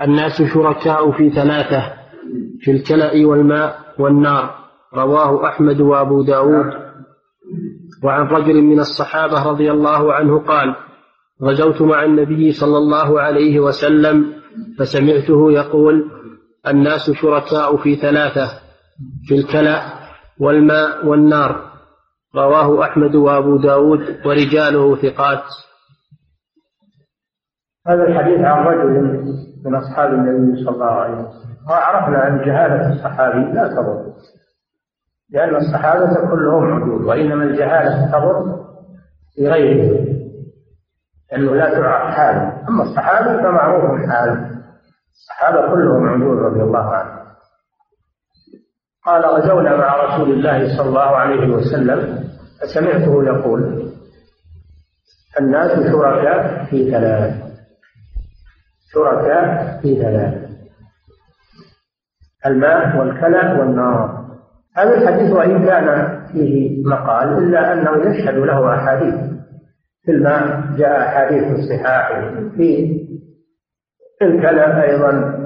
[0.02, 1.94] الناس شركاء في ثلاثة
[2.60, 4.56] في الكلأ والماء والنار
[4.94, 6.74] رواه أحمد وأبو داود.
[8.04, 10.76] وعن رجل من الصحابة رضي الله عنه قال
[11.44, 14.34] غزوت مع النبي صلى الله عليه وسلم
[14.80, 16.19] فسمعته يقول
[16.70, 18.48] الناس شركاء في ثلاثة
[19.28, 19.82] في الكلأ
[20.40, 21.70] والماء والنار.
[22.36, 25.44] رواه أحمد وأبو داود ورجاله ثقات.
[27.88, 29.02] هذا الحديث عن رجل
[29.66, 31.50] من أصحاب النبي صلى الله عليه وسلم.
[31.70, 34.14] وعرفنا أن جهالة الصحابي لا تضر
[35.30, 38.66] لأن الصحابة كلهم عدول وإنما الجهالة تضر
[39.36, 40.06] في غيرهم
[41.32, 44.59] لأنه لا تعرف حاله أما الصحابة فمعروف حاله
[45.20, 47.20] الصحابة كلهم عدول رضي الله عنهم
[49.06, 52.30] قال غزونا مع رسول الله صلى الله عليه وسلم
[52.62, 53.92] فسمعته يقول
[55.40, 57.34] الناس شركاء في ثلاث.
[58.94, 60.50] شركاء في ثلاث.
[62.46, 64.26] الماء والكلى والنار.
[64.78, 69.16] هذا الحديث وإن كان فيه مقال إلا أنه يشهد له أحاديث.
[70.06, 72.10] في الماء جاء أحاديث الصحاح
[72.58, 73.00] في
[74.26, 75.40] الكلام أيضا.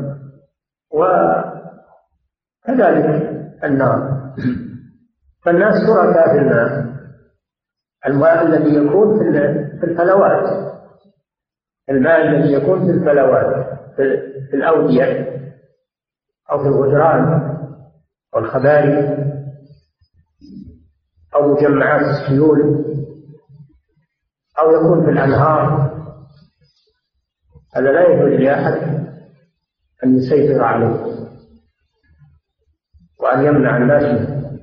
[2.67, 3.05] وكذلك
[3.63, 4.23] النار.
[5.45, 6.93] فالناس شركاء في الماء
[8.07, 9.23] الماء الذي يكون في
[9.83, 10.73] الفلوات.
[11.89, 13.79] الماء الذي يكون في الفلوات.
[14.49, 15.33] في الأودية.
[16.51, 17.53] أو في الغدران.
[18.33, 19.17] والخباري
[21.35, 22.85] أو مجمعات السيول.
[24.59, 25.92] أو يكون في الأنهار.
[27.75, 28.73] هذا لا يجوز لأحد
[30.03, 31.05] أن يسيطر عليه
[33.19, 34.59] وأن يمنع الناس منه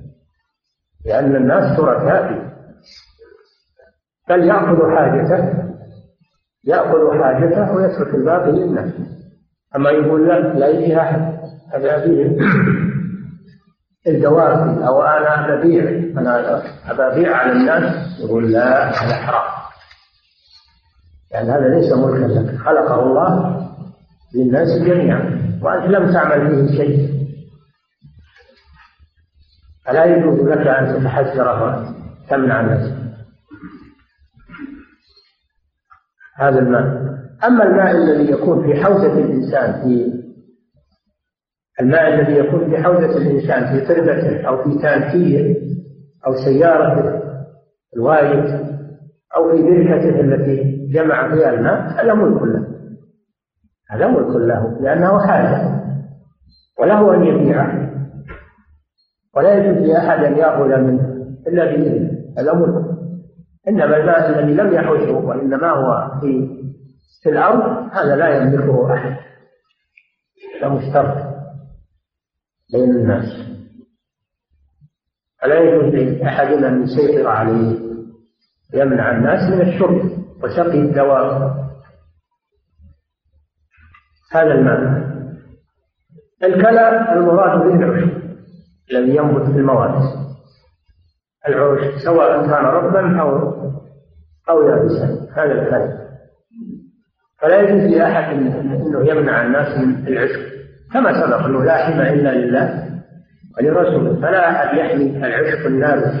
[1.05, 2.51] لأن الناس شركاء.
[4.29, 5.63] بل يأخذ حاجته
[6.63, 8.93] يأخذ حاجته ويترك الباقي للناس
[9.75, 11.41] أما يقول لا لا يجي أحد.
[11.73, 12.37] هذا فيه
[14.07, 15.83] الدواب أو أنا ببيع
[16.21, 19.50] أنا أبيع على الناس يقول لا هذا حرام.
[21.33, 22.57] يعني هذا ليس ملكا لك.
[22.57, 23.61] خلقه الله
[24.35, 25.41] للناس جميعا.
[25.61, 27.21] وأنت لم تعمل فيه شيء.
[29.85, 33.01] فلا يجوز لك أن تتحسر وتمنع نفسك
[36.35, 37.11] هذا الماء
[37.43, 40.13] أما الماء الذي يكون في حوزة الإنسان في
[41.81, 45.55] الماء الذي يكون في حوزة الإنسان في تربته أو في تانكيه
[46.27, 47.21] أو سيارته
[47.95, 48.71] الوالد
[49.35, 52.67] أو في بركته التي جمع فيها الماء هذا ملك له.
[53.89, 55.81] هذا ملك له لأنه حاجة.
[56.79, 57.91] وله أن يبيعه
[59.35, 62.11] ولا يجوز لأحد أن يأخذ منه إلا بإذنه.
[62.37, 62.85] هذا ملك.
[63.67, 66.61] إنما الماء الذي لم يحوزه وإنما هو في
[67.23, 69.17] في الأرض هذا لا يملكه أحد.
[70.61, 71.31] هذا مشترك
[72.73, 73.51] بين الناس.
[75.41, 77.79] فلا يجوز لأحد أن يسيطر عليه
[78.73, 81.61] يمنع الناس من الشرب وسقي الدواب
[84.31, 85.11] هذا الماء
[86.43, 88.21] الكلى المراد به العشب
[88.91, 90.21] الذي ينبت في المواد
[91.47, 93.51] العشب سواء كان رطبا أو
[94.49, 95.27] أو يابسا.
[95.35, 96.07] هذا الكلى.
[97.41, 100.39] فلا يجوز لأحد إنه يمنع الناس من العشب
[100.93, 102.91] كما سبق أنه لا حمى إلا لله
[103.57, 104.21] ولرسوله.
[104.21, 106.13] فلا أحد يحمي العشب النابت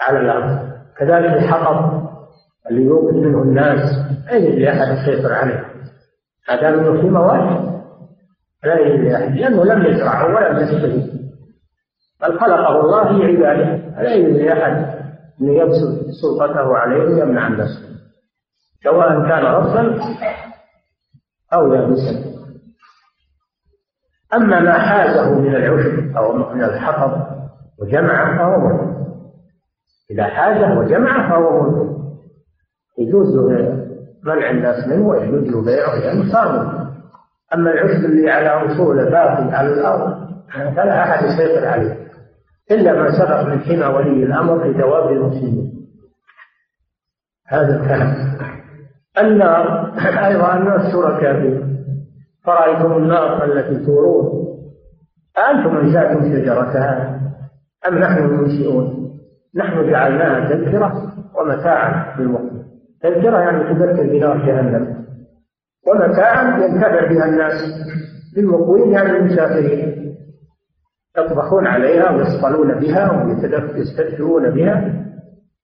[0.00, 0.72] على الأرض.
[0.98, 2.03] كذلك الحطب.
[2.70, 3.80] اللي يوقد منه الناس.
[4.26, 5.64] لا يجوز لاحد يسيطر عليه.
[6.48, 7.74] ما دام انه في مواد
[8.64, 11.14] لا يجوز لاحد لأنه لم يزرعه ولم يستفيد.
[12.22, 14.94] بل خلقه الله لعباده فلا يجوز لاحد
[15.40, 17.84] ان يبسط سلطته عليه ويمنع الناس.
[18.84, 20.00] سواء كان رطبا
[21.52, 22.34] أو يابسا.
[24.34, 27.26] أما ما حازه من العشب أو من الحطب
[27.78, 28.94] وجمعه فهو ملك.
[30.10, 32.03] إذا حازه وجمعه فهو ملك.
[32.98, 33.36] يجوز
[34.24, 36.84] منع الناس منه ويجوز له بيعه لأنه صار
[37.54, 40.24] أما العشب اللي على أصوله باقي على الأرض
[40.76, 41.96] فلا أحد يسيطر عليه.
[42.70, 45.72] إلا ما سبق من حمى ولي الأمر لدواب المسلمين.
[47.48, 48.14] هذا الكلام.
[49.18, 49.92] النار
[50.26, 51.64] أيضا الناس شركاء فيه.
[52.44, 54.44] فرأيتم النار التي تورون.
[55.50, 57.20] أنتم أنشأتم شجرتها
[57.88, 59.10] أم نحن المنشئون؟
[59.56, 62.53] نحن جعلناها تذكرة ومتاعا للمؤمنين
[63.04, 65.04] تذكرة يعني تذكر بنار جهنم.
[65.86, 67.52] ومتاعا ينتفع بها الناس
[68.36, 70.14] للمقوين يعني المسافرين
[71.18, 73.24] يطبخون عليها ويصطلون بها
[73.74, 75.04] ويستدفئون بها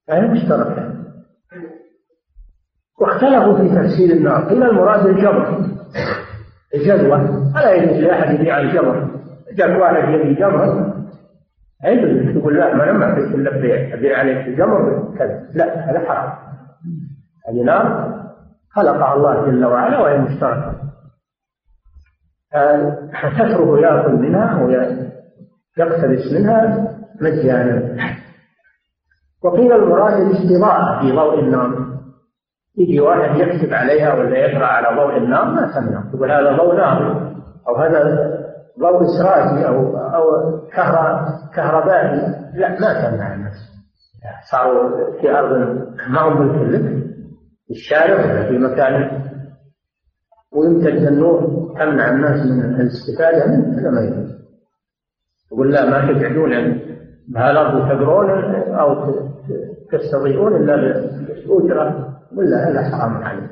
[0.09, 0.95] فهي مشتركة.
[3.01, 4.49] واختلفوا في تفسير النار.
[4.49, 5.67] قيل المراد الجبر.
[6.75, 7.53] الجدوى.
[7.55, 9.11] فلا يجوز لأحد يبيع الجمر
[9.53, 10.93] جاك واحد يبي جمر
[11.85, 13.95] يجوز تقول لا ما ما أعطيك إلا بيع.
[13.95, 16.50] أبيع عليك الجمر كذا لا هذا حرام.
[17.51, 18.15] هذه نار
[18.71, 20.75] خلقها الله جل وعلا وهي مشتركة.
[23.23, 26.89] فكثره يأكل منها ويقتبس منها
[27.21, 27.97] مجانا.
[29.45, 31.91] وقيل المراد الاستضاءة في ضوء النار
[32.79, 37.33] يجي واحد يكتب عليها ولا يقرأ على ضوء النار ما تمنع تقول هذا ضوء نار
[37.69, 38.31] أو هذا
[38.81, 40.25] ضوء اسرائي أو أو
[41.55, 42.21] كهربائي.
[42.55, 43.71] لا ما تمنع الناس.
[44.51, 45.53] صاروا في أرض
[46.09, 47.00] ما هم ملك
[47.71, 49.23] في الشارع ولا في مكان
[50.53, 51.41] ويمتد النور
[51.79, 54.41] تمنع الناس من الاستفادة منه هذا ما يجوز.
[55.53, 56.81] يقول لا ما تقعدون
[57.29, 58.31] بهالارض تقرون
[58.75, 59.15] أو
[59.93, 63.51] تستضيئون إلا باجره ولا هذا حرام عليك.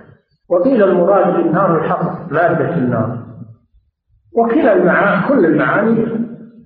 [0.51, 3.19] وقيل المراد بالنار الحطب مادة النار.
[4.37, 6.07] وكلا المعاني كل المعاني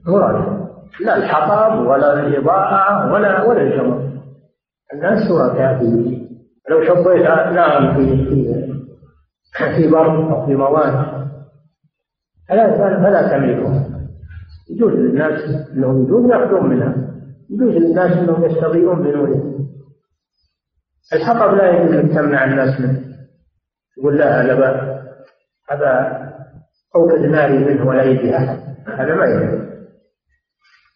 [0.07, 0.63] مراد.
[1.05, 4.13] لا الحطب ولا الإضاءة ولا ولا الجمر.
[4.95, 6.22] الناس شركاء فيه.
[6.71, 7.23] لو شطيت
[7.53, 8.63] نار في في
[9.77, 11.23] في برد أو في مواد.
[12.49, 13.89] فلا فلا تملكها
[14.71, 15.41] يجوز للناس
[15.73, 16.95] إنهم يجوز يأخذون منها.
[17.51, 19.53] يجوز للناس إنهم يستضيئون بنورها
[21.13, 23.01] الحطب لا يجوز أن تمنع الناس منه.
[23.99, 25.03] يقول لا هذا
[25.71, 26.23] هذا
[26.97, 29.63] اوقد ناري منه ولا يجي احد هذا ما يجوز.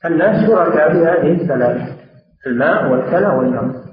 [0.04, 1.98] الناس شركاء في هذه الثلاث
[2.46, 3.85] الماء والكلى والنار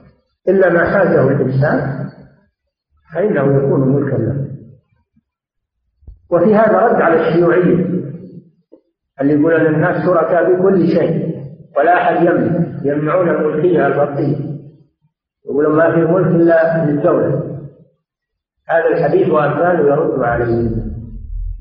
[0.47, 2.09] إلا ما حاجة الإنسان
[3.13, 4.47] فإنه يكون ملكا له.
[6.31, 7.85] وفي هذا رد على الشيوعية
[9.21, 11.33] اللي يقول أن الناس شركاء بكل شيء
[11.77, 14.53] ولا أحد يملك يمنعون الملكيه الفرديه
[15.45, 17.59] يقولون ما في ملك إلا للدولة.
[18.69, 20.69] هذا الحديث وأمثاله يرد عليه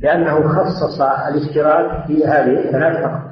[0.00, 3.22] لأنه خصص الاشتراك في هذه الثلاث فقط.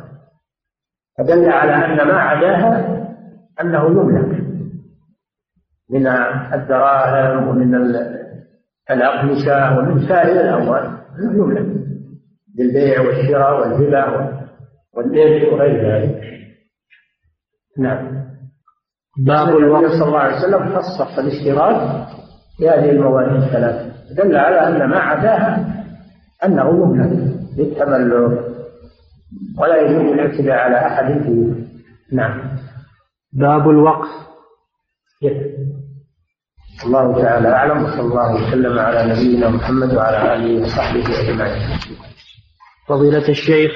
[1.18, 3.00] فدل على أن ما عداها
[3.60, 4.39] أنه يملك.
[5.92, 6.06] من
[6.54, 7.74] الدراهم ومن
[8.90, 10.98] الأقمشة ومن سائر الأموال
[11.34, 11.66] يملك
[12.58, 14.30] بالبيع والشراء والهبة
[14.96, 16.22] والدين وغير ذلك.
[17.78, 18.20] نعم.
[19.26, 19.90] باب الوقت.
[19.90, 22.06] صلى الله عليه وسلم خصص الاشتراك
[22.60, 23.90] بهذه المواد الثلاث.
[24.16, 25.84] دل على أن ما عداها
[26.44, 28.44] أنه يملك للتملك
[29.58, 31.54] ولا يجوز الاعتداء على أحد فيه.
[32.12, 32.56] نعم.
[33.32, 34.08] باب الوقف
[36.86, 41.78] الله تعالى أعلم وصلى الله وسلم على نبينا محمد وعلى آله وصحبه أجمعين.
[42.88, 43.72] فضيلة الشيخ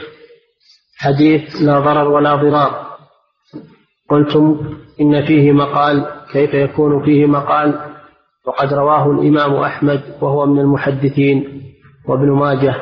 [0.96, 2.86] حديث لا ضرر ولا ضرار.
[4.10, 7.74] قلتم إن فيه مقال كيف يكون فيه مقال؟
[8.46, 11.62] وقد رواه الإمام أحمد وهو من المحدثين
[12.08, 12.74] وابن ماجه.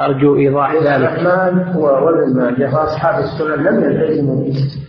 [0.00, 0.86] أرجو إيضاح ذلك.
[0.86, 4.85] الرحمن وابن ماجه وأصحاب السنن لم يلتزموا به.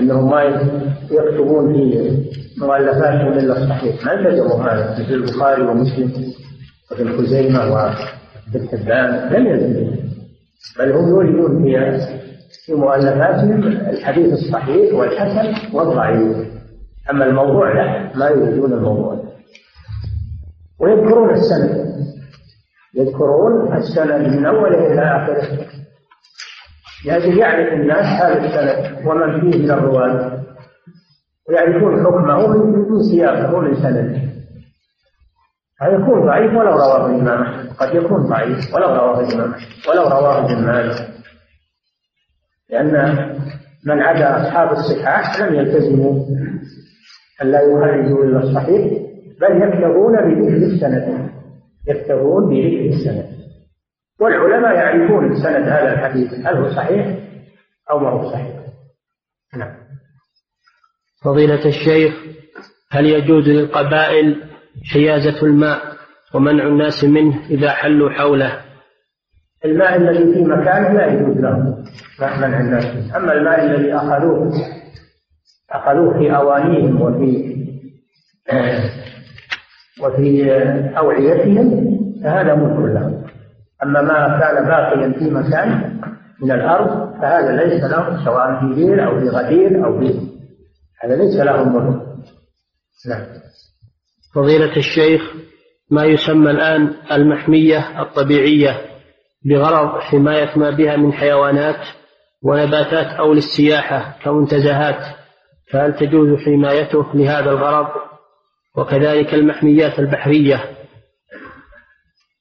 [0.00, 0.42] أنهم ما
[1.10, 2.20] يكتبون في
[2.60, 4.04] مؤلفاتهم إلا الصحيح.
[4.04, 6.12] ما التزموا هذا؟ مثل البخاري ومسلم
[6.90, 10.06] وابن خزيمة وابن حبان لم يلتزموا
[10.78, 12.00] بل هم يوردون في
[12.66, 16.36] في مؤلفاتهم الحديث الصحيح والحسن والضعيف.
[17.10, 19.22] أما الموضوع لا ما يريدون الموضوع.
[20.80, 21.96] ويذكرون السند
[22.94, 25.66] يذكرون السند من أوله إلى آخره.
[27.04, 30.42] لأجل يعرف الناس هذا السند ومن فيه من الرواة.
[31.48, 34.26] ويعرفون حكمه من سياقه من سنده
[35.82, 40.44] يكون ضعيف ولو رواه الإمام أحمد قد يكون ضعيف ولو رواه الإمام أحمد ولو رواه
[40.44, 41.08] ابن ماجه.
[42.70, 42.92] لأن
[43.86, 46.24] من عدا أصحاب الصحاح لم يلتزموا
[47.42, 48.92] أن لا يخرجوا إلا الصحيح
[49.40, 51.30] بل يكتبون بذكر السند.
[51.88, 53.35] يكتبون بذكر السند.
[54.20, 56.32] والعلماء يعرفون سند هذا الحديث.
[56.32, 57.18] هل هو صحيح
[57.90, 58.56] أو ما هو صحيح؟
[59.56, 59.76] نعم.
[61.24, 62.14] فضيلة الشيخ
[62.90, 64.42] هل يجوز للقبائل
[64.92, 65.80] حيازة الماء
[66.34, 68.60] ومنع الناس منه إذا حلوا حوله؟
[69.64, 71.84] الماء الذي في مكانه لا يجوز له
[72.20, 73.16] منع الناس منه.
[73.16, 74.52] أما الماء الذي أخذوه
[75.70, 77.56] أخذوه في أوانيهم وفي
[80.02, 80.52] وفي
[80.98, 83.15] أوعيتهم فهذا ملك لهم
[83.82, 86.00] أما ما كان باقيا في مكان
[86.42, 90.36] من الأرض فهذا ليس له سواء في بير أو في غدير أو في
[91.02, 92.02] هذا ليس له ملك
[93.08, 93.26] نعم.
[94.34, 95.22] فضيلة الشيخ
[95.90, 98.80] ما يسمى الآن المحمية الطبيعية
[99.44, 101.86] بغرض حماية ما بها من حيوانات
[102.42, 105.16] ونباتات أو للسياحة كمنتزهات
[105.72, 107.86] فهل تجوز حمايته لهذا الغرض؟
[108.76, 110.75] وكذلك المحميات البحرية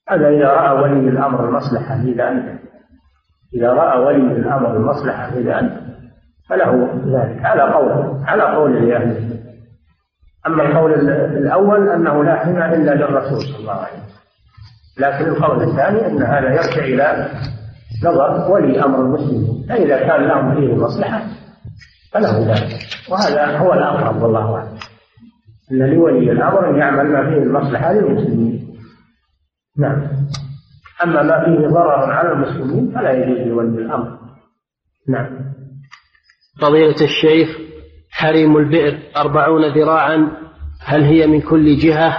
[0.09, 2.59] هذا إذا رأى ولي الأمر المصلحة في ذلك.
[3.55, 5.81] إذا رأى ولي الأمر المصلحة في ذلك
[6.49, 7.45] فله ذلك.
[7.45, 9.35] على قول على قول لأهله
[10.47, 10.93] أما القول
[11.37, 14.15] الأول أنه لا حمى إلا للرسول صلى الله عليه وسلم.
[14.99, 17.27] لكن القول الثاني أن هذا يرجع إلى
[18.05, 19.65] نظر ولي أمر المسلمين.
[19.69, 21.21] فإذا كان لهم فيه مصلحة
[22.11, 22.79] فله ذلك.
[23.11, 24.77] وهذا هو الأقرب والله أعلم.
[25.71, 28.64] أن لولي الأمر أن يعمل ما فيه المصلحة للمسلمين.
[29.78, 30.07] نعم.
[31.03, 34.17] أما ما فيه ضرر على المسلمين فلا يجوز لولي الأمر.
[35.09, 35.28] نعم.
[36.61, 37.57] فضيلة الشيخ
[38.11, 40.32] حريم البئر أربعون ذراعا
[40.86, 42.17] هل هي من كل جهة؟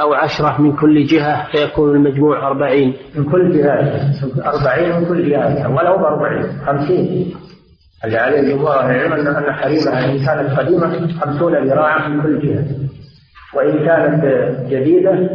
[0.00, 2.94] أو عشرة من كل جهة؟ فيكون المجموع أربعين.
[3.16, 4.10] من كل جهة
[4.46, 7.34] أربعين من كل جهة ولو بأربعين خمسين.
[8.04, 12.64] اللي عليه الجمهور العلم أن حريمها إن كانت قديمة خمسون ذراعا من كل جهة.
[13.54, 14.24] وإن كانت
[14.70, 15.28] جديدة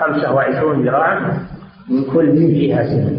[0.00, 1.48] خمسة وعشرون ذراعا
[1.90, 3.10] من كل جهة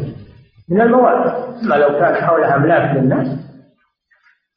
[0.69, 3.43] من المواد أما لو كان حولها أملاك للناس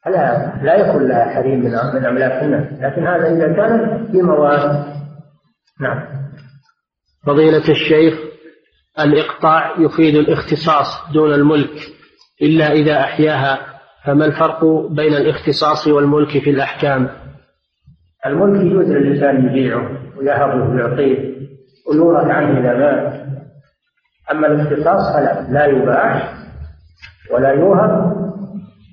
[0.05, 4.85] فلا لا يكون لها حريم من من أملاك الناس لكن هذا إذا كانت في مواد.
[5.81, 6.03] نعم.
[7.25, 8.19] فضيلة الشيخ
[8.99, 11.97] الإقطاع يفيد الاختصاص دون الملك.
[12.41, 13.59] إلا إذا أحياها
[14.05, 17.09] فما الفرق بين الاختصاص والملك في الأحكام؟
[18.25, 21.37] الملك يجوز للإنسان يبيعه ويهبه ويعطيه
[21.89, 23.27] ويورث عنه إذا مات
[24.31, 26.33] أما الاختصاص فلا لا يباع
[27.31, 28.13] ولا يوهب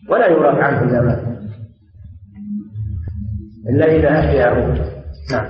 [0.08, 1.34] ولا يورث عنه إذا مات
[3.68, 4.74] إلا إذا أحياه.
[5.32, 5.46] نعم.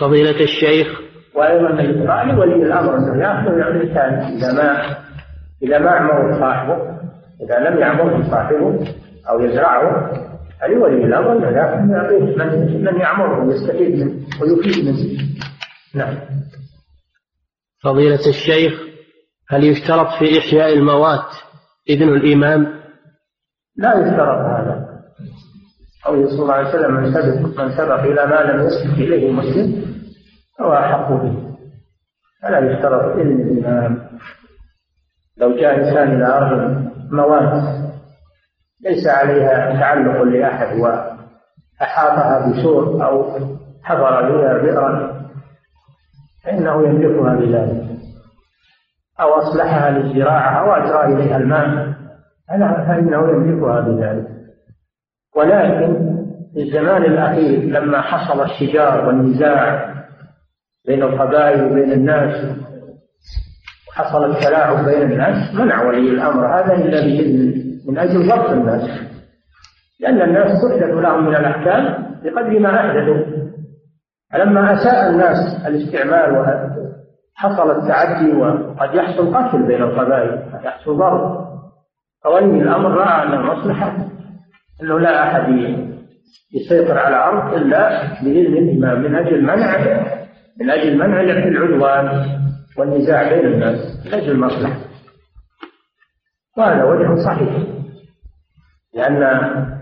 [0.00, 1.00] فضيلة الشيخ.
[1.34, 4.96] وأيضا الإقرار لولي الأمر أنه يأخذ الإنسان إذا ما
[5.62, 6.76] إذا ما أعمره صاحبه.
[7.40, 8.86] إذا لم يعمره صاحبه
[9.30, 10.12] أو يزرعه
[10.64, 14.98] فلولي الأمر أنه يأخذ يعطيه من من يعمره ويستفيد منه ويفيد منه
[15.94, 16.16] نعم.
[17.82, 18.72] فضيلة الشيخ
[19.48, 21.34] هل يشترط في إحياء الموات
[21.88, 22.80] إذن الإمام؟
[23.76, 24.88] لا يشترط هذا.
[26.04, 29.94] قوله صلى الله عليه وسلم من سبق من سبق إلى ما لم يسبق إليه مسلم
[30.60, 31.56] هو أحق به.
[32.42, 34.08] فلا يشترط إذن الإمام.
[35.36, 37.83] لو جاء إنسان إلى أرض مواد
[38.84, 43.38] ليس عليها تعلق لأحد وأحاطها بسور أو
[43.82, 45.20] حفر بها بئرا
[46.44, 47.84] فإنه يملكها بذلك.
[49.20, 51.94] أو أصلحها للزراعة أو أجرى إليها الماء
[52.86, 54.26] فإنه يملكها بذلك.
[55.36, 56.14] ولكن
[56.54, 59.94] في الزمان الأخير لما حصل الشجار والنزاع
[60.86, 62.56] بين القبائل وبين الناس
[63.88, 69.14] وحصل التلاعب بين الناس منع ولي الأمر هذا إلا بإذن من أجل ضبط الناس.
[70.00, 73.44] لأن الناس تحدث لهم من الأحكام بقدر ما أحدثوا
[74.32, 81.44] فلما أساء الناس الاستعمال وحصل التعدي وقد يحصل قتل بين القبائل قد يحصل ضرب
[82.24, 83.96] فولي الأمر رأى أن المصلحة
[84.82, 85.48] أنه لا أحد
[86.54, 89.78] يسيطر على الأرض إلا بإذن الإمام من أجل منع
[90.60, 92.26] من أجل منع العدوان
[92.78, 94.76] والنزاع بين الناس من أجل المصلحة.
[96.58, 97.73] وهذا وجه صحيح.
[98.94, 99.18] لأن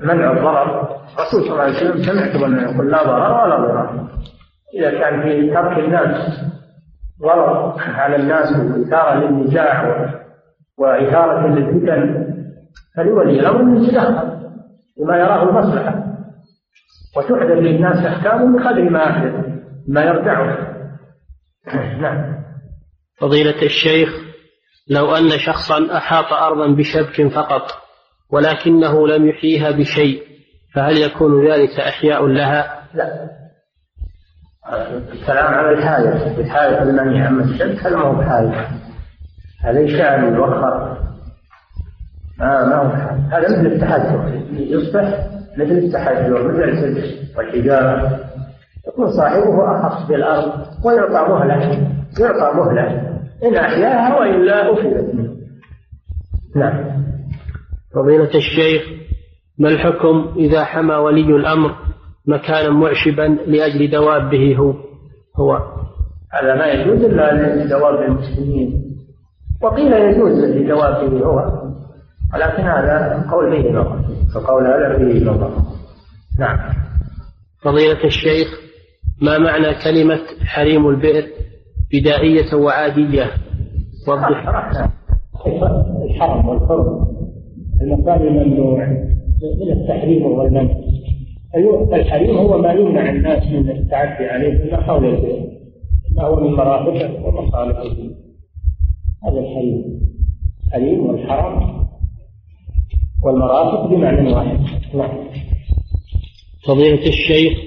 [0.02, 4.08] منع الضرر الرسول صلى الله عليه وسلم سمعت أنه يقول لا ضرر ولا ضرر.
[4.74, 6.40] إذا كان في ترك الناس
[7.22, 10.10] ضرر على الناس وإثارة للنزاع
[10.78, 12.32] وإثارة للفتن
[12.96, 14.38] فلولي الأمر يتدخل
[14.98, 16.02] بما يراه المصلحة.
[17.16, 19.34] وتحدث للناس أحكام بقدر ما أحدث
[19.88, 20.72] ما يردعه
[22.02, 22.42] نعم.
[23.18, 24.08] فضيلة الشيخ
[24.90, 27.81] لو أن شخصا أحاط أرضا بشبك فقط
[28.32, 30.22] ولكنه لم يحييها بشيء
[30.74, 33.30] فهل يكون ذلك إحياء لها؟ لا.
[35.12, 38.68] الكلام على الحاية الحاية المنهي عن الشبك هذا ما هو بحاية
[39.64, 40.98] هذا شأن يوخر
[42.40, 42.86] آه ما هو
[43.32, 45.26] هذا مثل التحجر يصبح
[45.56, 47.04] مثل التحجر مثل
[47.36, 48.20] والحجارة
[48.88, 53.12] يكون صاحبه أخص بالأرض ويعطى مهلة يعطى مهلة
[53.44, 55.36] إن أحياها وإلا أفلت منه.
[56.56, 57.02] نعم.
[57.94, 58.82] فضيلة الشيخ
[59.58, 61.74] ما الحكم إذا حمى ولي الأمر
[62.26, 64.74] مكانا معشبا لأجل دوابه هو؟
[65.36, 65.52] هو.
[66.32, 68.82] هذا ما يجوز إلا لدواب المسلمين.
[69.62, 71.62] وقيل يجوز لدوابه هو
[72.34, 75.50] ولكن هذا قول فيه نظر فقول هذا فيه نظر
[76.38, 76.58] نعم.
[77.62, 78.48] فضيلة الشيخ
[79.22, 81.26] ما معنى كلمة حريم البئر
[81.92, 83.30] بدائية وعادية؟
[84.08, 84.28] وضح.
[86.04, 87.11] الحرم والحرم.
[87.82, 88.86] المكان الممنوع
[89.60, 90.76] من التحريم والمنع.
[91.92, 95.46] الحريم هو ما يمنع الناس من التعدي عليه فيما حول البئر
[96.16, 97.82] ما هو من مرافقه ومصالحه
[99.24, 100.00] هذا الحريم.
[100.66, 101.86] الحريم والحرم
[103.24, 104.58] والمرافق بمعنى واحد.
[104.94, 105.28] نعم.
[106.66, 107.58] فضيلة الشيخ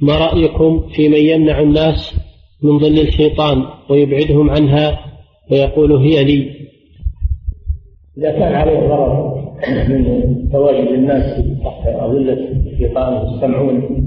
[0.00, 2.14] ما رأيكم في من يمنع الناس
[2.62, 5.00] من ظل الشيطان ويبعدهم عنها
[5.50, 6.50] ويقول هي لي؟
[8.18, 14.06] إذا كان عليه ضرر من تواجد الناس تحت أظلة الشيطان يستمعون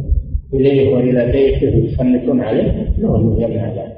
[0.53, 3.93] إليه وإلى بيته ويصنفون عليه لهم يمنع ذلك.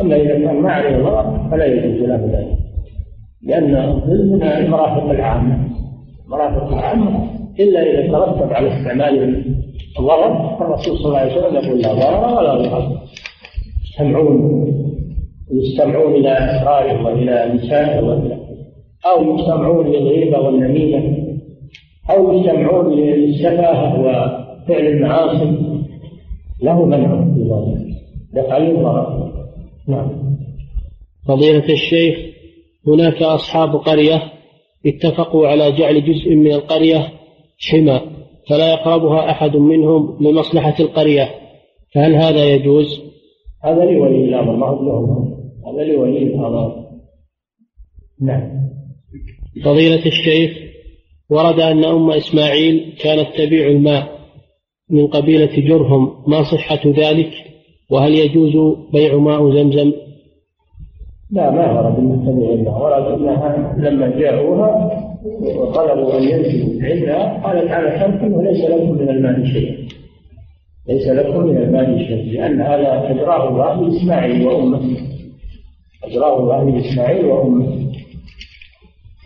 [0.00, 2.58] أما إذا كان ما عليه ضرر فلا يجوز له ذلك.
[3.42, 3.72] لأن
[4.08, 5.68] من المرافق العامة.
[6.26, 7.30] المرافق العامة
[7.60, 9.44] إلا إذا ترتب على استعمال
[9.98, 12.98] الضرر فالرسول صلى الله عليه وسلم يقول لا ضرر ولا ضرر.
[13.84, 14.68] يستمعون
[15.52, 18.38] يستمعون إلى أسراره وإلى نسائه وإلى
[19.06, 21.28] أو يستمعون للغيبة والنميمة
[22.10, 25.58] أو يستمعون للسفاهة وفعل المعاصي
[26.62, 27.88] له منع في الضرر
[29.88, 30.10] نعم.
[31.28, 32.18] فضيلة الشيخ
[32.86, 34.22] هناك أصحاب قرية
[34.86, 37.08] اتفقوا على جعل جزء من القرية
[37.70, 38.00] حمى
[38.48, 41.28] فلا يقربها أحد منهم لمصلحة القرية.
[41.94, 43.00] فهل هذا يجوز؟
[43.64, 45.24] هذا لولي الأمر ما هو
[45.66, 46.88] هذا لولي الأمر.
[48.20, 48.68] نعم.
[49.64, 50.58] فضيلة الشيخ
[51.30, 54.18] ورد أن أم إسماعيل كانت تبيع الماء
[54.90, 57.30] من قبيلة جرهم ما صحة ذلك؟
[57.90, 59.92] وهل يجوز بيع ماء زمزم؟
[61.30, 64.90] لا ما ورد أن تبيع الماء ورد أنها لما جاءوها
[65.42, 69.88] وطلبوا أن ينزلوا عندها قالت على شرط أنه ليس لكم من الماء شيء.
[70.88, 74.80] ليس لكم من المال شيء لأن هذا أجراه الله لإسماعيل وأمه
[76.04, 77.87] أجراه الله لإسماعيل وأمه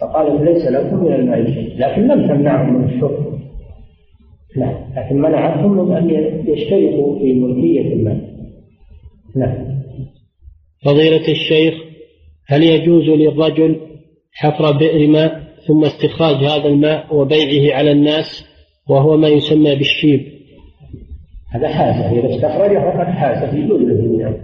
[0.03, 3.39] فقالت ليس لكم من المال شيء لكن لم تمنعهم من الشرب؟
[4.57, 6.11] نعم لكن منعتهم من أن
[6.47, 8.21] يشتركوا في ملكية المال.
[9.37, 9.83] نعم
[10.85, 11.75] فضيلة الشيخ
[12.47, 13.81] هل يجوز للرجل
[14.33, 18.45] حفر بئر ماء ثم استخراج هذا الماء وبيعه على الناس
[18.89, 20.21] وهو ما يسمى بالشيب؟
[21.51, 24.39] هذا حاسة إذا استخرجه فقد حاسة في كله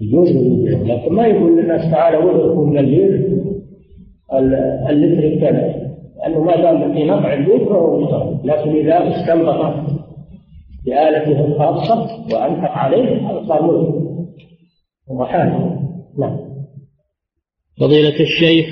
[0.00, 0.30] يجوز
[0.86, 3.38] لكن ما يقول للناس تعالوا وذركم من الليل
[4.32, 9.74] اللتر الثاني لأنه ما دام في نفع الليل فهو مشترك لكن إذا استنبط
[10.86, 14.18] بآلته الخاصة وأنفق عليه هذا صار ملك.
[15.08, 15.78] وحاجة
[16.18, 16.38] نعم.
[17.80, 18.66] فضيلة الشيخ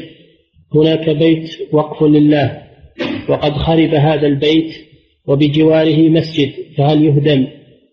[0.74, 2.62] هناك بيت وقف لله
[3.28, 4.72] وقد خرب هذا البيت
[5.28, 7.46] وبجواره مسجد فهل يهدم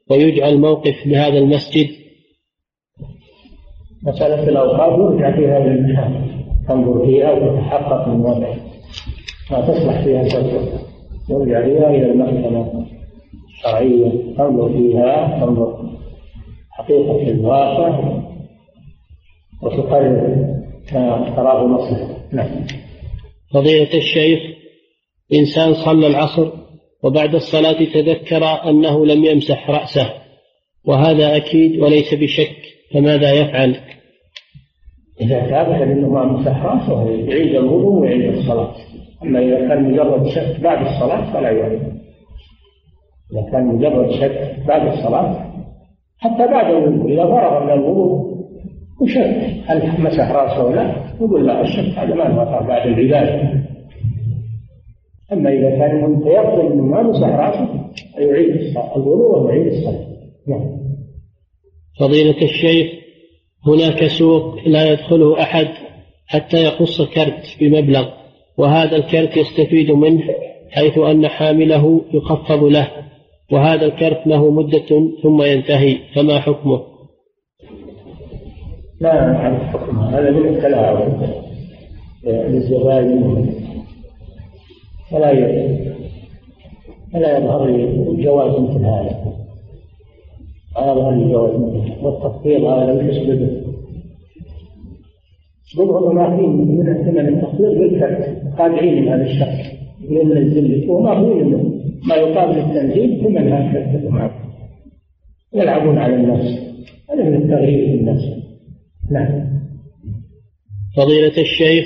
[0.09, 1.88] ويجعل موقف لهذا المسجد؟
[4.03, 8.57] مسألة الأوقاف يرجع فيها إلى المحاكم تنظر فيها وتتحقق من وضعها
[9.51, 10.80] ما تصلح فيها فتوى
[11.30, 12.86] يرجع فيها إلى المحكمة
[13.49, 14.36] الشرعية.
[14.38, 15.89] تنظر فيها تنظر
[16.72, 18.20] حقيقة الواقع
[19.61, 20.45] وتقرر
[20.93, 22.18] ما تراه مصلحة.
[22.32, 22.66] نعم.
[23.53, 24.39] فضيلة الشيخ
[25.34, 26.51] إنسان صلى العصر
[27.03, 30.14] وبعد الصلاة تذكر أنه لم يمسح رأسه
[30.86, 32.55] وهذا أكيد وليس بشك
[32.93, 33.76] فماذا يفعل؟
[35.22, 38.72] إذا أنه ما مسح رأسه يعيد الوضوء ويعيد الصلاة.
[39.24, 41.82] أما إذا كان مجرد شك بعد الصلاة فلا يعيد.
[43.32, 45.53] إذا كان مجرد شك بعد الصلاة
[46.24, 48.34] حتى بعد الوضوء إذا فرغ من الوضوء
[49.01, 53.64] وشك هل مسح رأسه ولا لا يقول لا الشك هذا ما وقع بعد العبادة.
[55.32, 57.68] أما إذا كان متيقن أنه ما مسح رأسه
[58.18, 60.05] يعيد الوضوء ويعيد الصلاة.
[60.47, 60.84] نعم.
[61.99, 63.03] فضيلة الشيخ
[63.68, 65.68] هناك سوق لا يدخله أحد
[66.28, 68.09] حتى يقص كرت بمبلغ
[68.57, 70.24] وهذا الكرت يستفيد منه
[70.72, 72.88] حيث أن حامله يخفض له
[73.51, 76.82] وهذا الكرت له مدة ثم ينتهي فما حكمه؟
[79.01, 79.34] لا
[79.74, 80.20] حكمه.
[80.20, 81.43] هذا من التلاعب.
[82.26, 83.49] للزبائن
[85.11, 85.34] فلا
[87.14, 89.42] فلا يظهر لي جواز مثل هذا
[90.76, 93.74] لا يظهر لي جواز مثل هذا هذا لم يسببه
[95.78, 99.74] بضع فيه من ثمن التخفيض بالكرت خادعين من هذا الشخص.
[100.09, 100.89] ينزل لك.
[100.89, 101.34] وما هو
[102.07, 104.32] ما يقابل التنزيل ثمن هذا الكرت معه.
[105.53, 106.59] يلعبون على الناس
[107.09, 108.21] هذا من التغيير في الناس
[109.11, 109.53] نعم.
[110.97, 111.86] فضيلة الشيخ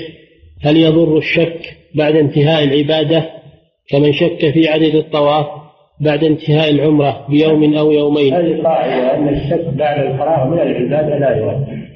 [0.60, 3.30] هل يضر الشك بعد انتهاء العبادة؟
[3.90, 5.46] كمن شك في عدد الطواف.
[6.00, 8.34] بعد انتهاء العمرة بيوم أو يومين.
[8.34, 11.88] هذه قاعدة أن الشك بعد الفراغ من العبادة لا يؤثر.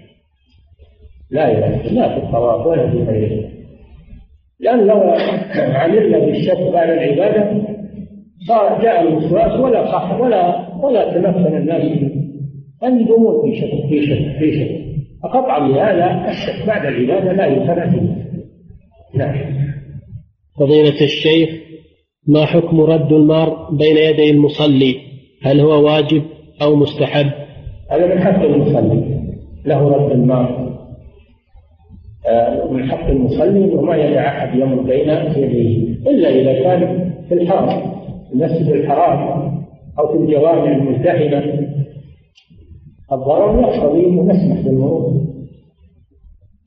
[1.30, 1.94] لا يؤثر.
[1.94, 3.48] لا في الطواف ولا في غيره.
[4.61, 5.00] لأن لو
[5.57, 7.62] عملنا بالشك بعد العبادة
[8.48, 11.82] صار جاء الوسواس ولا صح ولا ولا تمثل الناس
[12.84, 14.82] أن يدومون في شك في شك في شك.
[15.22, 18.22] فقطعا بهذا الشك بعد العبادة لا فيه
[19.14, 19.34] نعم.
[20.59, 21.50] فضيلة الشيخ
[22.27, 24.97] ما حكم رد المار بين يدي المصلي؟
[25.43, 26.23] هل هو واجب
[26.62, 27.27] أو مستحب؟
[27.91, 29.23] هذا من حق المصلي.
[29.66, 30.73] له رد المار.
[32.29, 37.35] آه، من حق المصلي انه ما يدع أحد يمر بين يديه إلا إذا كان في
[37.35, 37.93] الحرم
[38.33, 39.53] المسجد الحرام
[39.99, 41.68] أو في الجوامع المزدحمة.
[43.12, 45.23] الضرر يقتضي انه نسمح بالمرور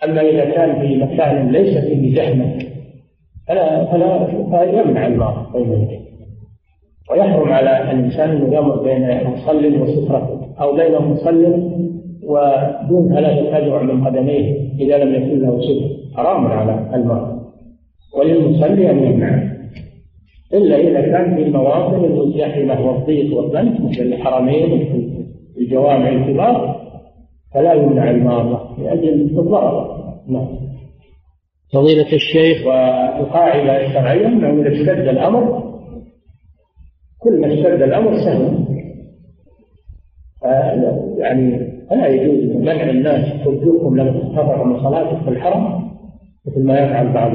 [0.03, 2.74] أما إذا كان في مكان ليس فيه زحمة
[3.47, 5.99] فلا فلا يمنع المار بين يديه.
[7.11, 11.45] ويحرم على الإنسان انه يمر بين مصل وسترته أو بين مصل
[12.23, 17.35] ودون ثلاثة أذرع من قدميه إذا لم يكن له ستر حرام على المرء.
[18.17, 19.55] وللمصلي أن يمنع.
[20.53, 25.25] إلا إذا كان في المواطن المزدحمة والضيق والضنك مثل الحرمين مثل
[25.57, 26.81] الجوامع الكبار
[27.53, 30.47] فلا يمنع المارة لأجل الضرر نعم.
[31.75, 35.63] فضيلة الشيخ والقاعدة الشرعية أنه إذا اشتد الأمر
[37.19, 38.65] كل ما اشتد الأمر سهل.
[41.17, 45.91] يعني فلا يجوز منع الناس حجوكم لم تتفرغوا من صلاتك في الحرم
[46.47, 47.31] مثل ما يفعل بعض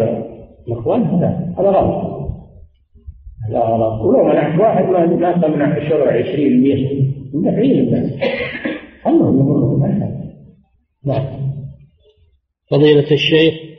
[0.69, 1.03] الإخوان.
[1.03, 2.21] هذا هذا غلط.
[3.49, 4.01] هذا غلط.
[4.03, 8.13] ولو منعت واحد ما ما تمنع 10 20 100 منفعين الناس.
[9.05, 9.71] خلهم يمروا
[11.05, 11.25] نعم.
[12.71, 13.71] فضيلة الشيخ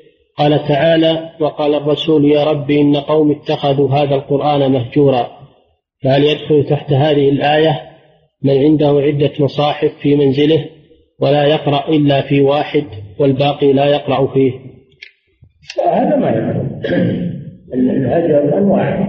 [0.41, 5.27] قال تعالى وقال الرسول يا رب إن قوم اتخذوا هذا القرآن مهجورا
[6.03, 7.81] فهل يدخل تحت هذه الآية
[8.43, 10.65] من عنده عدة مصاحف في منزله
[11.19, 12.83] ولا يقرأ إلا في واحد
[13.19, 14.51] والباقي لا يقرأ فيه؟
[15.85, 16.81] هذا ما يقرأ.
[17.73, 19.07] الهجر أنواع.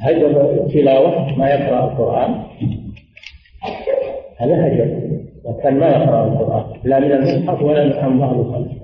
[0.00, 2.34] هجر تلاوة ما يقرأ القرآن.
[4.38, 5.00] هذا هجر.
[5.44, 6.80] وكان ما يقرأ القرآن.
[6.84, 8.77] لا من المصحف ولا من ظهر الخلف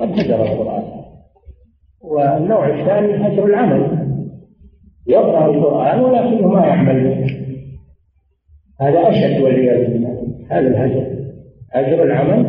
[0.00, 0.82] قد هجر القرآن.
[2.00, 4.06] والنوع الثاني هجر العمل.
[5.06, 7.26] يقرأ القرآن ولكنه ما يعمل به.
[8.80, 10.26] هذا أشد والعياذ بالله.
[10.50, 11.06] هذا الهجر.
[11.72, 12.42] أجر العمل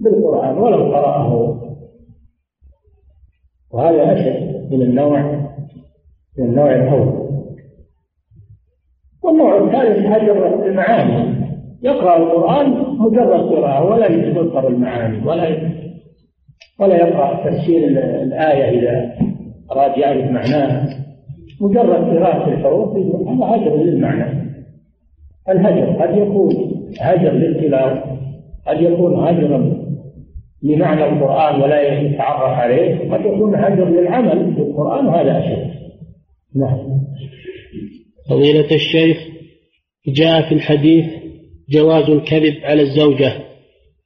[0.00, 1.60] بالقرآن ولو قرأه.
[3.70, 5.20] وهذا أشد من النوع
[6.38, 7.26] من النوع الأول.
[9.22, 11.46] والنوع الثالث هجر المعاني.
[11.82, 15.75] يقرأ القرآن مجرد قراءة ولا يتذكر المعاني ولا
[16.80, 17.88] ولا يقرأ تفسير
[18.22, 19.16] الآية إذا
[19.72, 20.88] أراد يعرف معناها
[21.60, 24.46] مجرد قراءة الحروف هذا هجر للمعنى.
[25.48, 26.54] الهجر قد يكون
[27.00, 28.18] هجر للتلاوة
[28.66, 29.86] قد يكون هجرا
[30.62, 35.70] لمعنى القرآن ولا يتعرف عليه قد يكون هجر للعمل بالقرآن وهذا أشد.
[36.54, 37.00] نعم.
[38.30, 39.18] فضيلة الشيخ
[40.08, 41.06] جاء في الحديث
[41.70, 43.32] جواز الكذب على الزوجة.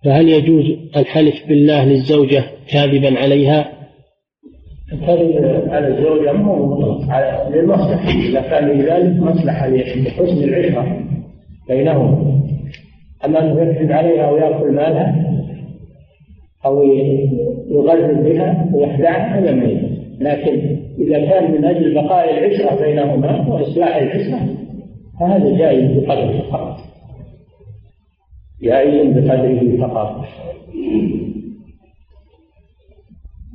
[0.04, 0.64] فهل يجوز
[0.96, 3.72] الحلف بالله للزوجة كاذبا عليها؟
[4.92, 8.08] الكذب على الزوجة مو على للمصلحة.
[8.08, 11.00] إذا كان لذلك مصلحة لحسن العشرة
[11.68, 12.40] بينهم.
[13.24, 15.30] أما أنه يكذب عليها ويأكل مالها
[16.66, 16.82] أو
[17.70, 19.90] يغرر بها ويخدعها هذا ما
[20.20, 24.40] لكن إذا كان من أجل بقاء العشرة بينهما وإصلاح العشرة
[25.20, 26.69] فهذا جائز بقدره فقط
[28.62, 30.24] جائز بقدره فقط.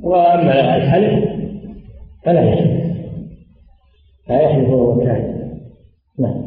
[0.02, 1.24] وأما الحلف
[2.24, 2.86] فلا يحلف
[4.28, 5.36] لا يحلف وهو كاذب
[6.18, 6.46] نعم.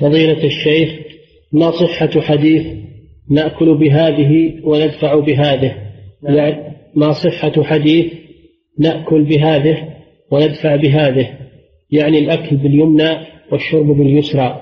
[0.00, 1.00] فضيلة الشيخ
[1.52, 2.66] ما صحة حديث
[3.30, 5.74] نأكل بهذه وندفع بهذه؟
[6.22, 6.34] نعم.
[6.34, 8.12] يعني ما صحة حديث
[8.78, 9.88] نأكل بهذه
[10.30, 11.38] وندفع بهذه؟
[11.90, 13.10] يعني الأكل باليمنى
[13.52, 14.60] والشرب باليسرى.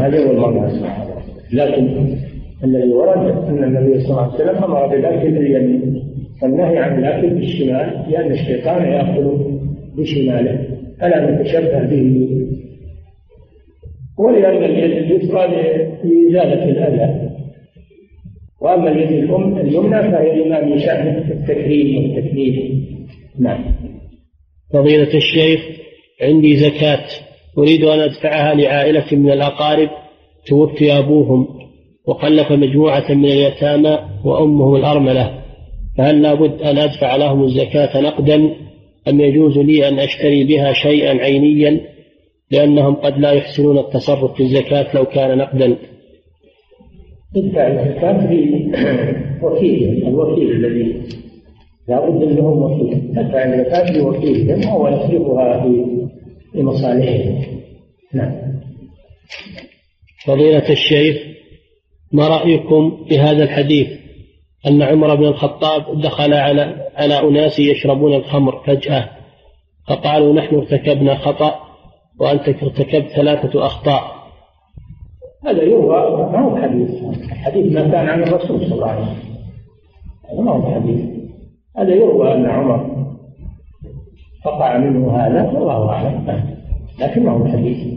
[0.00, 0.82] هذا هو المبحث
[1.52, 2.16] لكن
[2.64, 6.02] الذي ورد أن النبي صلى الله عليه وسلم أمر بالأكل باليمين
[6.42, 9.38] والنهي عن الأكل بالشمال لأن الشيطان يأكل
[9.96, 10.68] بشماله.
[11.00, 12.28] فلا نتشبه به؟
[14.18, 15.46] ولأن اليد اليسرى
[16.04, 17.30] لإزالة الأذى.
[18.60, 22.72] وأما اليد الأم اليمنى فهي لما من شأن التكريم والتكليف
[23.38, 23.64] نعم.
[24.72, 25.60] فضيلة الشيخ
[26.22, 27.27] عندي زكاة.
[27.58, 29.88] أريد أن أدفعها لعائلة من الأقارب
[30.46, 31.48] توفي أبوهم
[32.06, 35.38] وخلف مجموعة من اليتامى وأمهم الأرملة
[35.98, 38.50] فهل لابد أن أدفع لهم الزكاة نقدا؟
[39.08, 41.80] أم يجوز لي أن أشتري بها شيئا عينيا
[42.50, 45.76] لأنهم قد لا يحسنون التصرف في الزكاة لو كان نقدا؟
[47.36, 48.32] ادفع الزكاة
[49.42, 51.02] لوكيل الوكيل الذي
[51.88, 53.18] لا بد لهم وكيل.
[53.18, 56.07] أدفع الزكاة لوكيلهم وهو يصرفها في
[56.62, 57.60] مصالحهم
[58.14, 58.32] نعم.
[60.26, 61.16] فضيلة الشيخ
[62.12, 63.88] ما رأيكم بهذا الحديث؟
[64.66, 69.08] أن عمر بن الخطاب دخل على على أناس يشربون الخمر فجأة
[69.88, 71.60] فقالوا نحن ارتكبنا خطأ
[72.20, 74.18] وأنت ارتكبت ثلاثة أخطاء.
[75.46, 75.88] هذا يروى
[76.32, 76.90] ما هو حديث؟
[77.32, 79.38] الحديث ما كان عن الرسول صلى الله عليه وسلم.
[80.32, 81.00] هذا ما هو حديث.
[81.76, 83.07] هذا يروى أن عمر
[84.48, 86.44] وقع منه هذا والله أعلم
[87.00, 87.94] لكن ما هو حديث.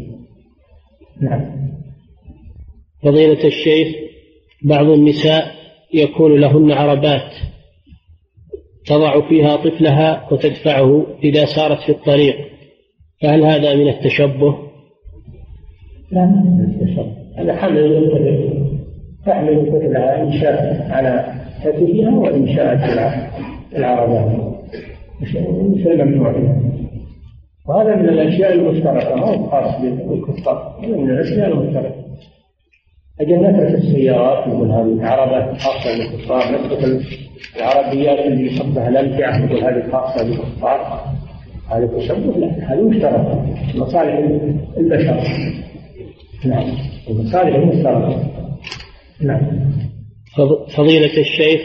[1.22, 1.42] نعم.
[3.04, 3.88] فضيلة الشيخ
[4.64, 5.44] بعض النساء
[5.94, 7.34] يكون لهن عربات
[8.86, 12.36] تضع فيها طفلها وتدفعه إذا سارت في الطريق.
[13.22, 14.58] فهل هذا من التشبه؟
[16.12, 17.16] لا من التشبه.
[17.38, 18.12] هذا حمل
[19.26, 21.34] تحمل طفلها إن شاء على
[21.64, 22.80] كتفها وإن شاءت
[23.76, 24.51] العربات.
[25.22, 26.32] مثل ممنوع
[27.68, 31.96] وهذا من الأشياء المشتركة ما هو خاص بالكفار هذا من الأشياء المشتركة.
[33.22, 37.02] أجل نترك السيارات نقول هذه عربات خاصة بالكفار نترك
[37.58, 41.04] العربيات اللي يحطها الأمتعة نقول هذه خاصة بالكفار.
[41.70, 43.46] هذا تشبه لا هذه مشتركة.
[43.76, 44.14] مصالح
[44.78, 45.20] البشر.
[46.46, 46.68] نعم
[47.10, 48.32] المصالح المشتركة
[49.22, 49.72] نعم.
[50.76, 51.62] فضيلة الشيخ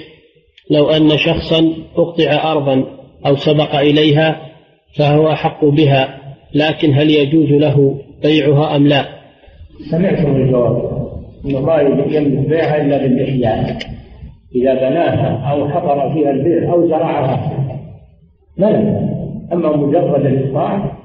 [0.71, 2.96] لو أن شخصا أقطع أرضا
[3.27, 4.41] أو سبق إليها
[4.99, 6.19] فهو أحق بها
[6.55, 9.05] لكن هل يجوز له بيعها أم لا؟
[9.91, 10.97] سمعتم الجواب
[11.45, 13.79] أن الله يملك بيعها إلا بالإحياء.
[14.55, 17.67] إذا بناها أو حفر فيها البئر أو زرعها.
[18.59, 18.69] لا
[19.53, 20.97] أما مجرد الإقطاع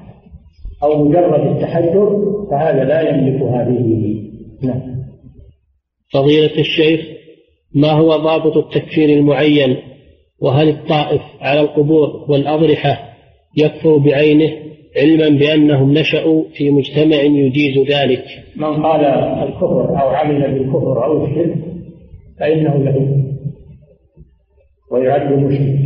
[0.82, 4.16] أو مجرد التحجر فهذا لا يملك هذه.
[4.62, 4.82] نعم.
[6.12, 7.00] فضيلة الشيخ
[7.74, 9.76] ما هو ضابط التكفير المعين؟
[10.42, 13.12] وهل الطائف على القبور والأضرحة
[13.58, 14.52] يكفر بعينه
[14.96, 18.24] علما بأنهم نشأوا في مجتمع يجيز ذلك؟
[18.56, 19.04] من قال
[19.48, 21.54] الكفر أو عمل بالكفر أو الشرك
[22.40, 23.24] فإنه له
[24.92, 25.78] ويعد مشرك.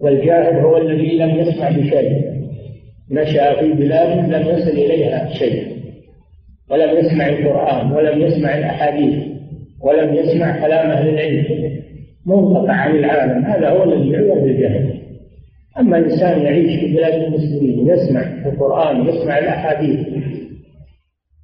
[0.00, 2.32] والجاهل هو الذي لم يسمع بشيء.
[3.10, 5.66] نشأ في بلاد لم يصل إليها شيء.
[6.70, 9.14] ولم يسمع القرآن ولم يسمع الأحاديث
[9.82, 11.81] ولم يسمع كلام أهل العلم.
[12.26, 13.44] منقطع عن العالم.
[13.44, 15.02] هذا هو الذي يعير بالجهل
[15.78, 20.06] أما إنسان يعيش في بلاد المسلمين يسمع القرآن ويسمع الأحاديث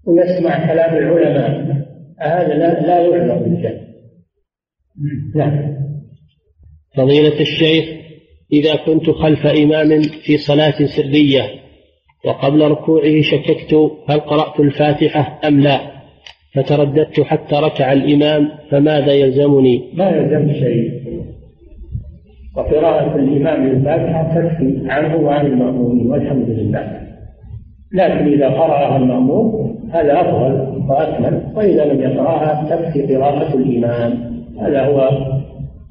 [0.07, 1.79] ويسمع كلام العلماء
[2.21, 3.81] هذا لا لا يعلم بالجهل.
[5.35, 5.79] نعم.
[6.97, 7.85] فضيلة الشيخ
[8.53, 11.43] إذا كنت خلف إمام في صلاة سرية
[12.25, 13.75] وقبل ركوعه شككت
[14.09, 15.98] هل قرأت الفاتحة أم لا؟
[16.55, 20.91] فترددت حتى ركع الإمام فماذا يلزمني؟ ما يلزم شيء.
[22.57, 27.01] وقراءة الإمام للفاتحة تكفي عنه وعن المأمومين والحمد لله.
[27.93, 31.43] لكن إذا قرأها المأموم هذا أفضل وأكمل.
[31.57, 34.15] وإذا لم يقرأها تكفي قراءة الإمام.
[34.61, 35.09] هذا هو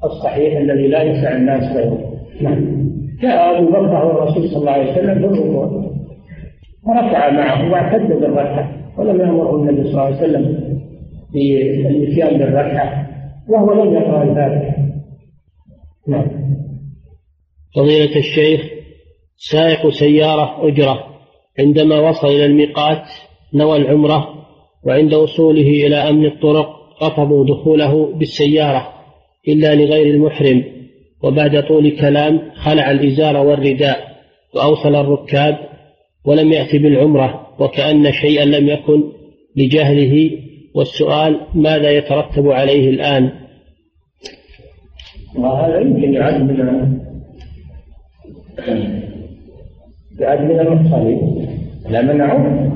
[0.04, 1.98] الصحيح الذي لا يسع الناس غيره
[2.40, 2.88] نعم.
[3.22, 5.66] جاء أبو بكر والرسول صلى الله عليه وسلم بالركوع.
[6.86, 8.77] وركع معه واعتد بالركعة.
[8.98, 10.78] ولم يأمره النبي صلى الله عليه وسلم
[11.32, 13.08] بالإتيان بالركعة
[13.48, 14.78] وهو لم يقرأ الفاتحة
[16.08, 16.26] نعم.
[17.76, 18.60] فضيلة الشيخ
[19.36, 21.04] سائق سيارة أجرة
[21.58, 23.02] عندما وصل إلى الميقات
[23.54, 24.34] نوى العمرة
[24.86, 26.68] وعند وصوله إلى أمن الطرق
[27.02, 28.88] رفضوا دخوله بالسيارة
[29.48, 30.64] إلا لغير المحرم
[31.22, 34.08] وبعد طول كلام خلع الإزار والرداء
[34.54, 35.58] وأوصل الركاب
[36.24, 37.47] ولم يأتي بالعمرة.
[37.60, 39.02] وكأن شيئا لم يكن
[39.56, 40.30] لجهله
[40.74, 43.30] والسؤال ماذا يترتب عليه الآن؟
[45.36, 46.58] وهذا يمكن يعد من
[50.20, 51.48] يعد من المحصنين
[51.90, 52.68] لا منعه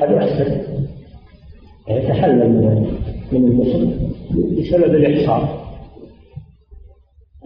[0.00, 0.60] قد أحسن
[1.88, 2.48] يتحلل
[3.32, 4.12] من المسلم
[4.58, 5.68] بسبب الإحصار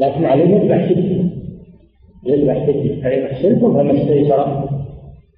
[0.00, 1.30] لكن عليه يذبح سته
[2.26, 4.68] يذبح سته فإن أحسنتم فما استيسر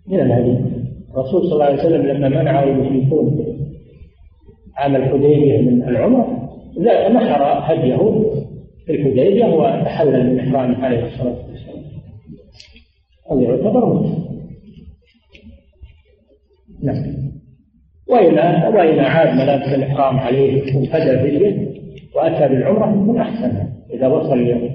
[0.09, 0.74] من الهدي.
[1.17, 3.47] الرسول صلى الله عليه وسلم لما منعه المشركون
[4.77, 6.51] عام الحديبية من العمرة
[7.13, 7.97] نحر هديه
[8.87, 11.85] في الحديبية وتحلل من إحرامه عليه الصلاة والسلام.
[13.31, 14.07] هذا يعتبر
[16.83, 17.05] نعم.
[18.09, 18.39] وإن
[18.75, 21.69] وإن عاد ملابس الإحرام عليه وفدى فدية
[22.17, 23.69] وأتى بالعمرة من أحسن.
[23.95, 24.71] إذا وصل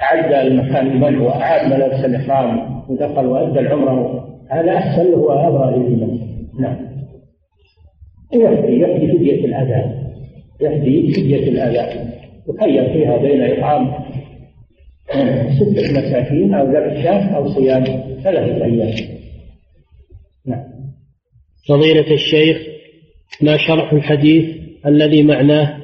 [0.00, 6.18] تعدى المكان المنع وأعاد ملابس الإحرام ودخل وأدى العمرة هذا أحسن له وأبرى للإيمان
[6.60, 6.76] نعم.
[8.32, 10.02] يفدي يفدي فدية الأذى
[10.60, 12.12] يفدي فدية الأذى
[12.48, 13.92] يخير فيها بين إطعام
[15.58, 17.84] ستة مساكين أو ذبح شاة أو صيام.
[18.24, 18.94] ثلاثة أيام
[20.46, 20.64] نعم.
[21.68, 22.56] فضيلة الشيخ
[23.42, 25.78] ما شرح الحديث الذي معناه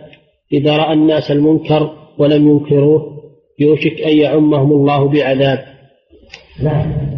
[0.52, 3.18] إذا رأى الناس المنكر ولم ينكروه
[3.58, 5.64] يوشك أن يعمهم الله بعذاب؟
[6.62, 7.17] نعم.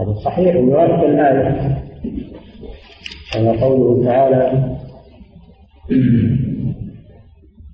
[0.00, 1.76] هذا صحيح يوافق الآية.
[3.34, 4.76] كما قوله تعالى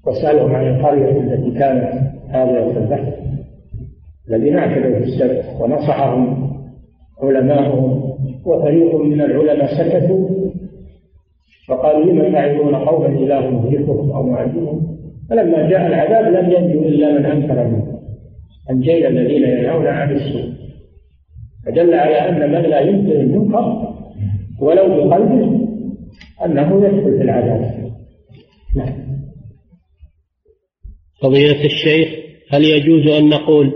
[0.07, 1.93] وسألهم عن القرية التي كانت
[2.29, 3.13] هذا في البحر
[4.31, 6.51] الذين اعتدوا في السبت ونصحهم
[7.23, 10.29] علماؤهم وفريق من العلماء سكتوا
[11.69, 14.97] فقالوا لم تعظون قوما إله مهلكهم أو معذبهم
[15.31, 17.99] فلما جاء العذاب لم ينجو إلا من أنكر منه
[18.71, 20.56] أنجينا الذين ينهون عن السوء.
[21.67, 23.95] فدل على أن من لا ينكر المنكر
[24.61, 25.67] ولو بقلبه
[26.45, 27.93] أنه يدخل في العذاب.
[28.77, 29.07] نعم.
[31.23, 32.09] فضيلة الشيخ
[32.51, 33.73] هل يجوز أن نقول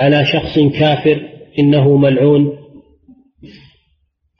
[0.00, 1.20] على شخص كافر
[1.58, 2.52] إنه ملعون؟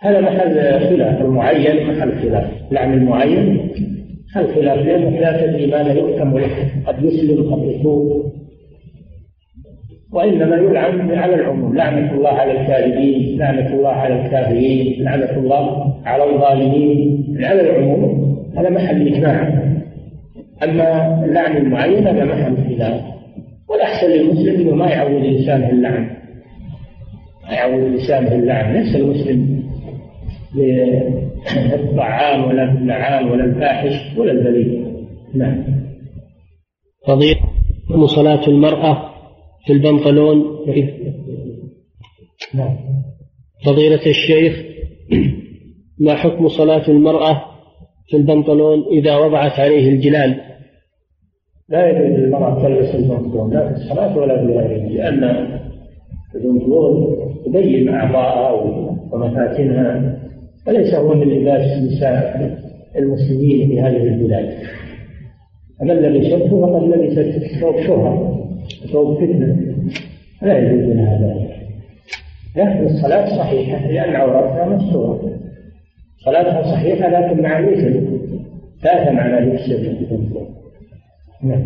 [0.01, 1.21] هذا محل خلاف.
[1.21, 2.73] المعين محل خلاف.
[2.73, 3.71] لعن المعين
[4.31, 8.33] محل خلاف لأن لا تدري ماذا يحكم له قد يسلم قد يتوب
[10.13, 11.77] وإنما يلعن على العموم.
[11.77, 17.37] لعنة الله على الكاذبين لعنة الله على الكافرين لعنة الله على الظالمين.
[17.45, 19.63] على العموم هذا محل إجماع.
[20.65, 23.01] أما اللعن المعين هذا محل خلاف.
[23.69, 26.11] والأحسن للمسلم أنه ما يعود لسانه اللعن
[27.49, 29.63] ما يعود لسانه اللعن ليس المسلم
[31.75, 34.91] للطعام ولا اللعان ولا الفاحش ولا البذيء.
[35.35, 35.65] نعم.
[37.07, 39.10] فضيلة صلاة المرأة
[39.67, 40.45] في البنطلون؟
[42.55, 42.77] نعم.
[43.67, 44.63] فضيلة الشيخ
[45.99, 47.43] ما حكم صلاة المرأة
[48.09, 50.41] في البنطلون إذا وضعت عليه الجلال؟
[51.69, 55.61] لا يجوز للمرأة تلبس البنطلون لا في الصلاة ولا في غيرها لأن
[56.35, 58.51] البنطلون تبين أعضاءها
[59.13, 60.21] ومفاتنها
[60.69, 62.59] وليس هو من لباس نساء
[62.97, 64.59] المسلمين في هذه البلاد.
[65.83, 68.40] من لبسته فقد لبست ثوب شهرة.
[68.93, 69.57] ثوب فتنة.
[70.43, 71.61] لا يجوز لها ذلك
[72.57, 75.41] لكن الصلاة صحيحة لأن عورتها مستورة.
[76.25, 78.21] صلاتها صحيحة لكن مع الإثم
[78.83, 79.71] تأثم على لبس
[81.43, 81.65] نعم.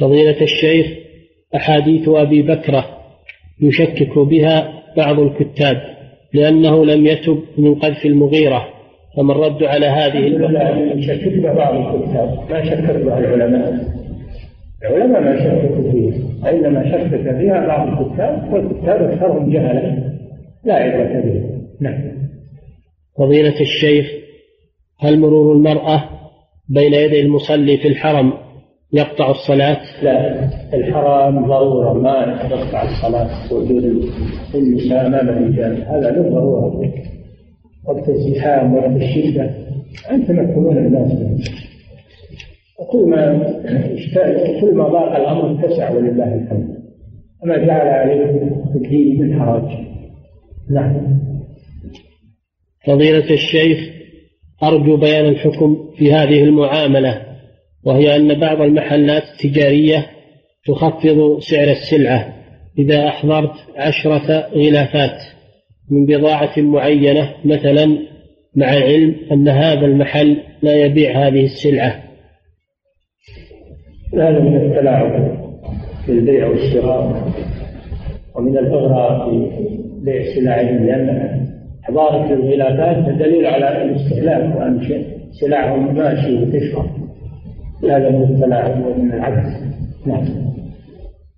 [0.00, 0.86] فضيلة الشيخ
[1.54, 2.84] أحاديث أبي بكرة
[3.60, 5.76] يشكك بها بعض الكتاب
[6.34, 8.68] لأنه لم يتب من قذف المغيرة
[9.16, 10.18] فما الرد على هذه
[10.98, 12.50] يشكك بها بعض الكتاب.
[12.50, 13.97] ما شكك بها العلماء؟
[14.82, 16.14] العلماء ما شككوا فيها
[16.44, 20.12] وإنما شكك فيها بعض الكتاب والكتاب أكثرهم جهلة.
[20.64, 21.42] لا عبرة به
[21.80, 22.18] نعم.
[23.18, 24.06] فضيلة الشيخ
[25.00, 26.04] هل مرور المرأة
[26.68, 28.32] بين يدي المصلي في الحرم
[28.92, 30.48] يقطع الصلاة؟ لا.
[30.74, 33.84] الحرام ضرورة ما تقطع الصلاة وجود
[34.54, 35.82] النساء أمام الرجال.
[35.82, 36.92] هذا له ضرورة.
[37.88, 39.50] وقت الزحام وقت الشدة
[40.10, 41.12] أن تمكنون الناس.
[42.78, 43.38] وكل ما
[44.60, 46.78] كل ما ضاق الأمر اتسع ولله الحمد.
[47.42, 49.70] وما جعل عليكم في الدين من حرج.
[50.70, 51.18] نعم.
[52.86, 53.78] فضيلة الشيخ
[54.62, 57.22] أرجو بيان الحكم في هذه المعاملة
[57.84, 60.06] وهي أن بعض المحلات التجارية
[60.66, 62.34] تخفض سعر السلعة
[62.78, 65.20] إذا أحضرت عشرة غلافات
[65.90, 67.98] من بضاعة معينة مثلا
[68.56, 72.07] مع العلم أن هذا المحل لا يبيع هذه السلعة.
[74.14, 75.38] هذا من التلاعب
[76.06, 77.32] في البيع والشراء
[78.34, 79.50] ومن الإغراء في
[80.04, 81.38] بيع سلعهم لأن
[81.84, 84.80] إحضارك للغلافات دليل على الاستهلاك وأن
[85.40, 86.86] سلعهم ماشي وتشرب.
[87.84, 89.62] هذا من التلاعب ومن العبث
[90.06, 90.24] نعم.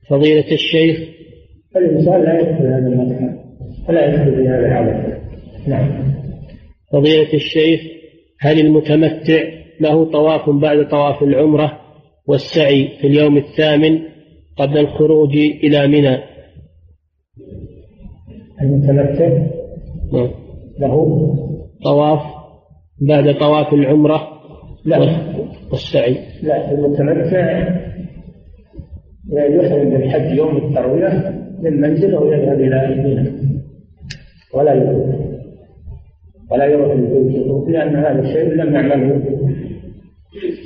[0.08, 0.98] فضيلة الشيخ.
[1.76, 3.38] الإنسان لا يدخل هذا المكان
[3.88, 5.18] ولا يدخل في هذا العبث
[5.66, 5.88] نعم.
[6.92, 7.80] فضيلة الشيخ
[8.40, 9.42] هل المتمتع
[9.80, 11.79] له طواف بعد طواف العمرة؟
[12.30, 13.98] والسعي في اليوم الثامن
[14.58, 16.18] قبل الخروج إلى منى.
[18.62, 19.28] المتمتع
[20.12, 20.30] نعم.
[20.80, 21.34] له.
[21.84, 22.20] طواف
[23.08, 24.28] بعد طواف العمرة
[24.84, 24.98] لا.
[25.70, 26.16] والسعي.
[26.42, 27.80] لا المتمتع
[29.32, 33.30] يحرم بالحج يوم التروية من منزله ويذهب إلى منى.
[34.54, 35.30] ولا يروح
[36.50, 39.20] ولا يروح البيت لأن هذا الشيء لم يعمله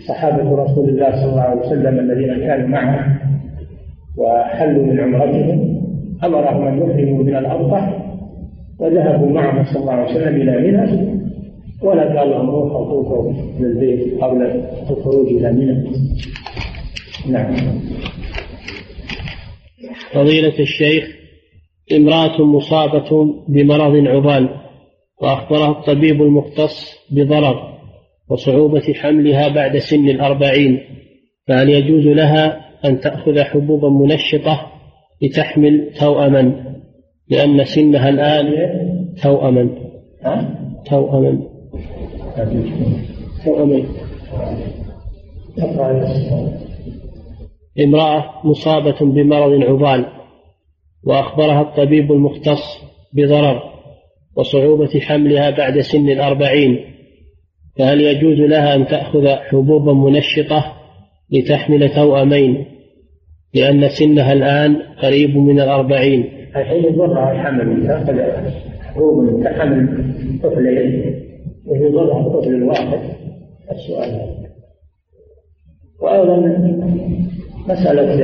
[0.09, 3.21] صحابة رسول الله صلى الله عليه وسلم الذين كانوا معه
[4.19, 5.85] وحلوا من عمرتهم
[6.25, 7.73] أمرهم أن يحرموا من الأرض
[8.79, 11.15] وذهبوا معه صلى الله عليه وسلم إلى منى
[11.83, 14.43] ولا قال لهم روحوا طوفوا للبيت قبل
[14.91, 15.85] الخروج إلى منى.
[17.29, 17.55] نعم.
[20.13, 21.05] فضيلة الشيخ
[21.93, 24.49] امرأة مصابة بمرض عضال
[25.23, 27.74] وأخبرها الطبيب المختص بضرر.
[28.29, 30.81] وصعوبة حملها بعد سن الأربعين
[31.49, 34.67] فهل يجوز لها أن تأخذ حبوبا منشطة
[35.23, 36.75] لتحمل توأما؟
[37.29, 38.47] لأن سنها الآن
[39.23, 39.69] توأما.
[40.87, 41.43] توأما.
[43.45, 43.85] توأما.
[47.81, 50.07] امرأة مصابة بمرض عضال
[51.05, 52.63] وأخبرها الطبيب المختص
[53.13, 53.63] بضرر
[54.37, 56.94] وصعوبة حملها بعد سن الأربعين.
[57.79, 60.65] فهل يجوز لها أن تأخذ حبوبا منشطة
[61.33, 62.65] لتحمل توأمين؟
[63.55, 66.25] لأن سنها الآن قريب من الأربعين.
[66.57, 68.15] الحين يضرها الحمل تأخذ
[68.83, 70.05] حبوب تحمل
[70.43, 71.15] طفلين
[71.67, 72.99] ويضرها الطفل الواحد
[73.73, 74.21] السؤال.
[76.01, 76.37] وأيضا
[77.69, 78.15] مسألة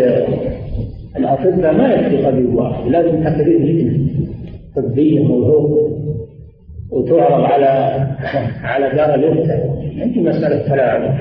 [1.17, 4.11] الأطباء ما يكفي طبيب واحد لازم تقرير لجنة
[4.77, 5.91] طبية موثوقة
[6.93, 7.67] وتعرض على
[8.63, 9.67] على دار الافتاء
[9.97, 11.19] ما مسألة تلاعب.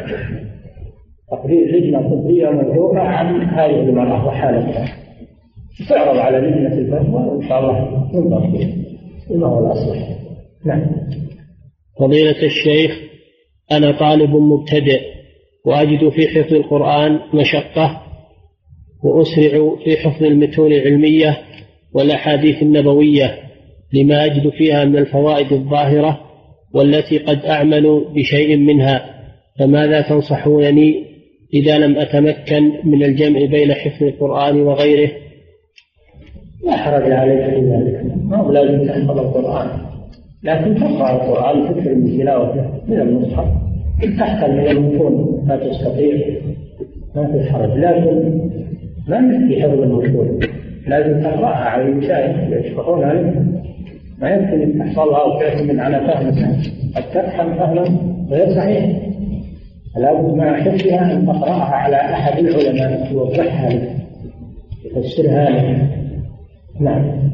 [1.32, 4.86] تقرير لجنة طبية موثوقة عن هذه المرأة وحالتها.
[5.90, 8.70] تعرض على لجنة الفتوى وإن شاء الله ينظر فيها.
[9.30, 10.10] بما هو الأصلح
[10.66, 10.86] نعم.
[12.00, 13.00] فضيلة الشيخ
[13.72, 15.02] أنا طالب مبتدئ
[15.66, 18.02] وأجد في حفظ القرآن مشقة
[19.04, 21.38] وأسرع في حفظ المتون العلمية
[21.94, 23.49] والأحاديث النبوية.
[23.94, 26.20] لما أجد فيها من الفوائد الظاهرة
[26.74, 29.06] والتي قد أعمل بشيء منها
[29.60, 31.06] فماذا تنصحونني
[31.54, 35.12] إذا لم أتمكن من الجمع بين حفظ القرآن وغيره؟
[36.66, 38.04] لا حرج عليك في ذلك.
[38.26, 39.68] ما هو لازم تحفظ القرآن؟
[40.44, 43.48] لكن تقرأ القرآن تكثر من تلاوته من المصحف
[44.20, 46.16] تحصل من المتون ما تستطيع
[47.16, 47.70] ما في حرج.
[47.70, 48.40] لكن
[49.08, 50.40] ما يكفي حفظ المتون
[50.88, 53.34] لازم تقرأها على المشايخ يشرحون عليك
[54.22, 56.66] ما يمكن أن تحصلها وتعتمد على فهمك
[56.96, 57.84] قد تفهم فهما
[58.30, 59.10] غير صحيح.
[59.98, 63.96] لابد مع حفظها أن تقرأها على أحد العلماء يوضحها لك
[64.86, 65.90] يفسرها لك.
[66.80, 67.30] نعم.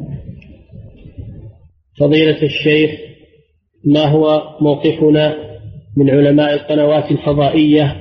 [2.00, 2.90] فضيلة الشيخ
[3.84, 5.34] ما هو موقفنا
[5.96, 7.96] من علماء القنوات الفضائية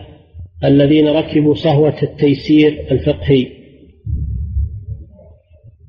[0.63, 3.45] الذين ركبوا صهوة التيسير الفقهي؟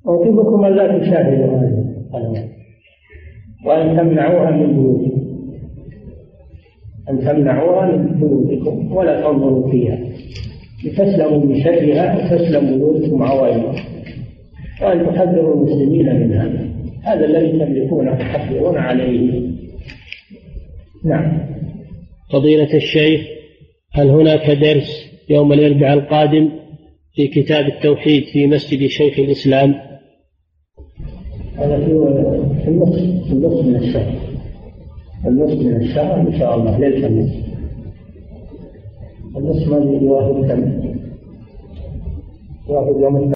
[0.06, 2.55] موقفكم ألا تشاهدوا هذه القنوات
[3.66, 5.26] وأن تمنعوها من بيوتكم
[7.10, 9.98] أن تمنعوها من بيوتكم ولا تنظروا فيها.
[10.84, 13.78] لتسلموا من شرها وتسلموا بيوتكم عوائلكم.
[14.82, 16.52] وأن تحذروا المسلمين منها
[17.02, 17.24] هذا.
[17.24, 19.42] الذي تملكونه تحذرون عليه.
[21.04, 21.38] نعم.
[22.32, 23.20] فضيلة الشيخ
[23.92, 26.50] هل هناك درس يوم الأربعاء القادم
[27.14, 29.85] في كتاب التوحيد في مسجد شيخ الإسلام؟
[31.56, 34.14] هذا في النصف في النصف من الشهر
[35.26, 37.46] النصف من الشهر إن شاء الله ليلة النصف
[39.36, 40.82] النصف ما يوافق كم؟
[42.68, 43.30] يوافق يوم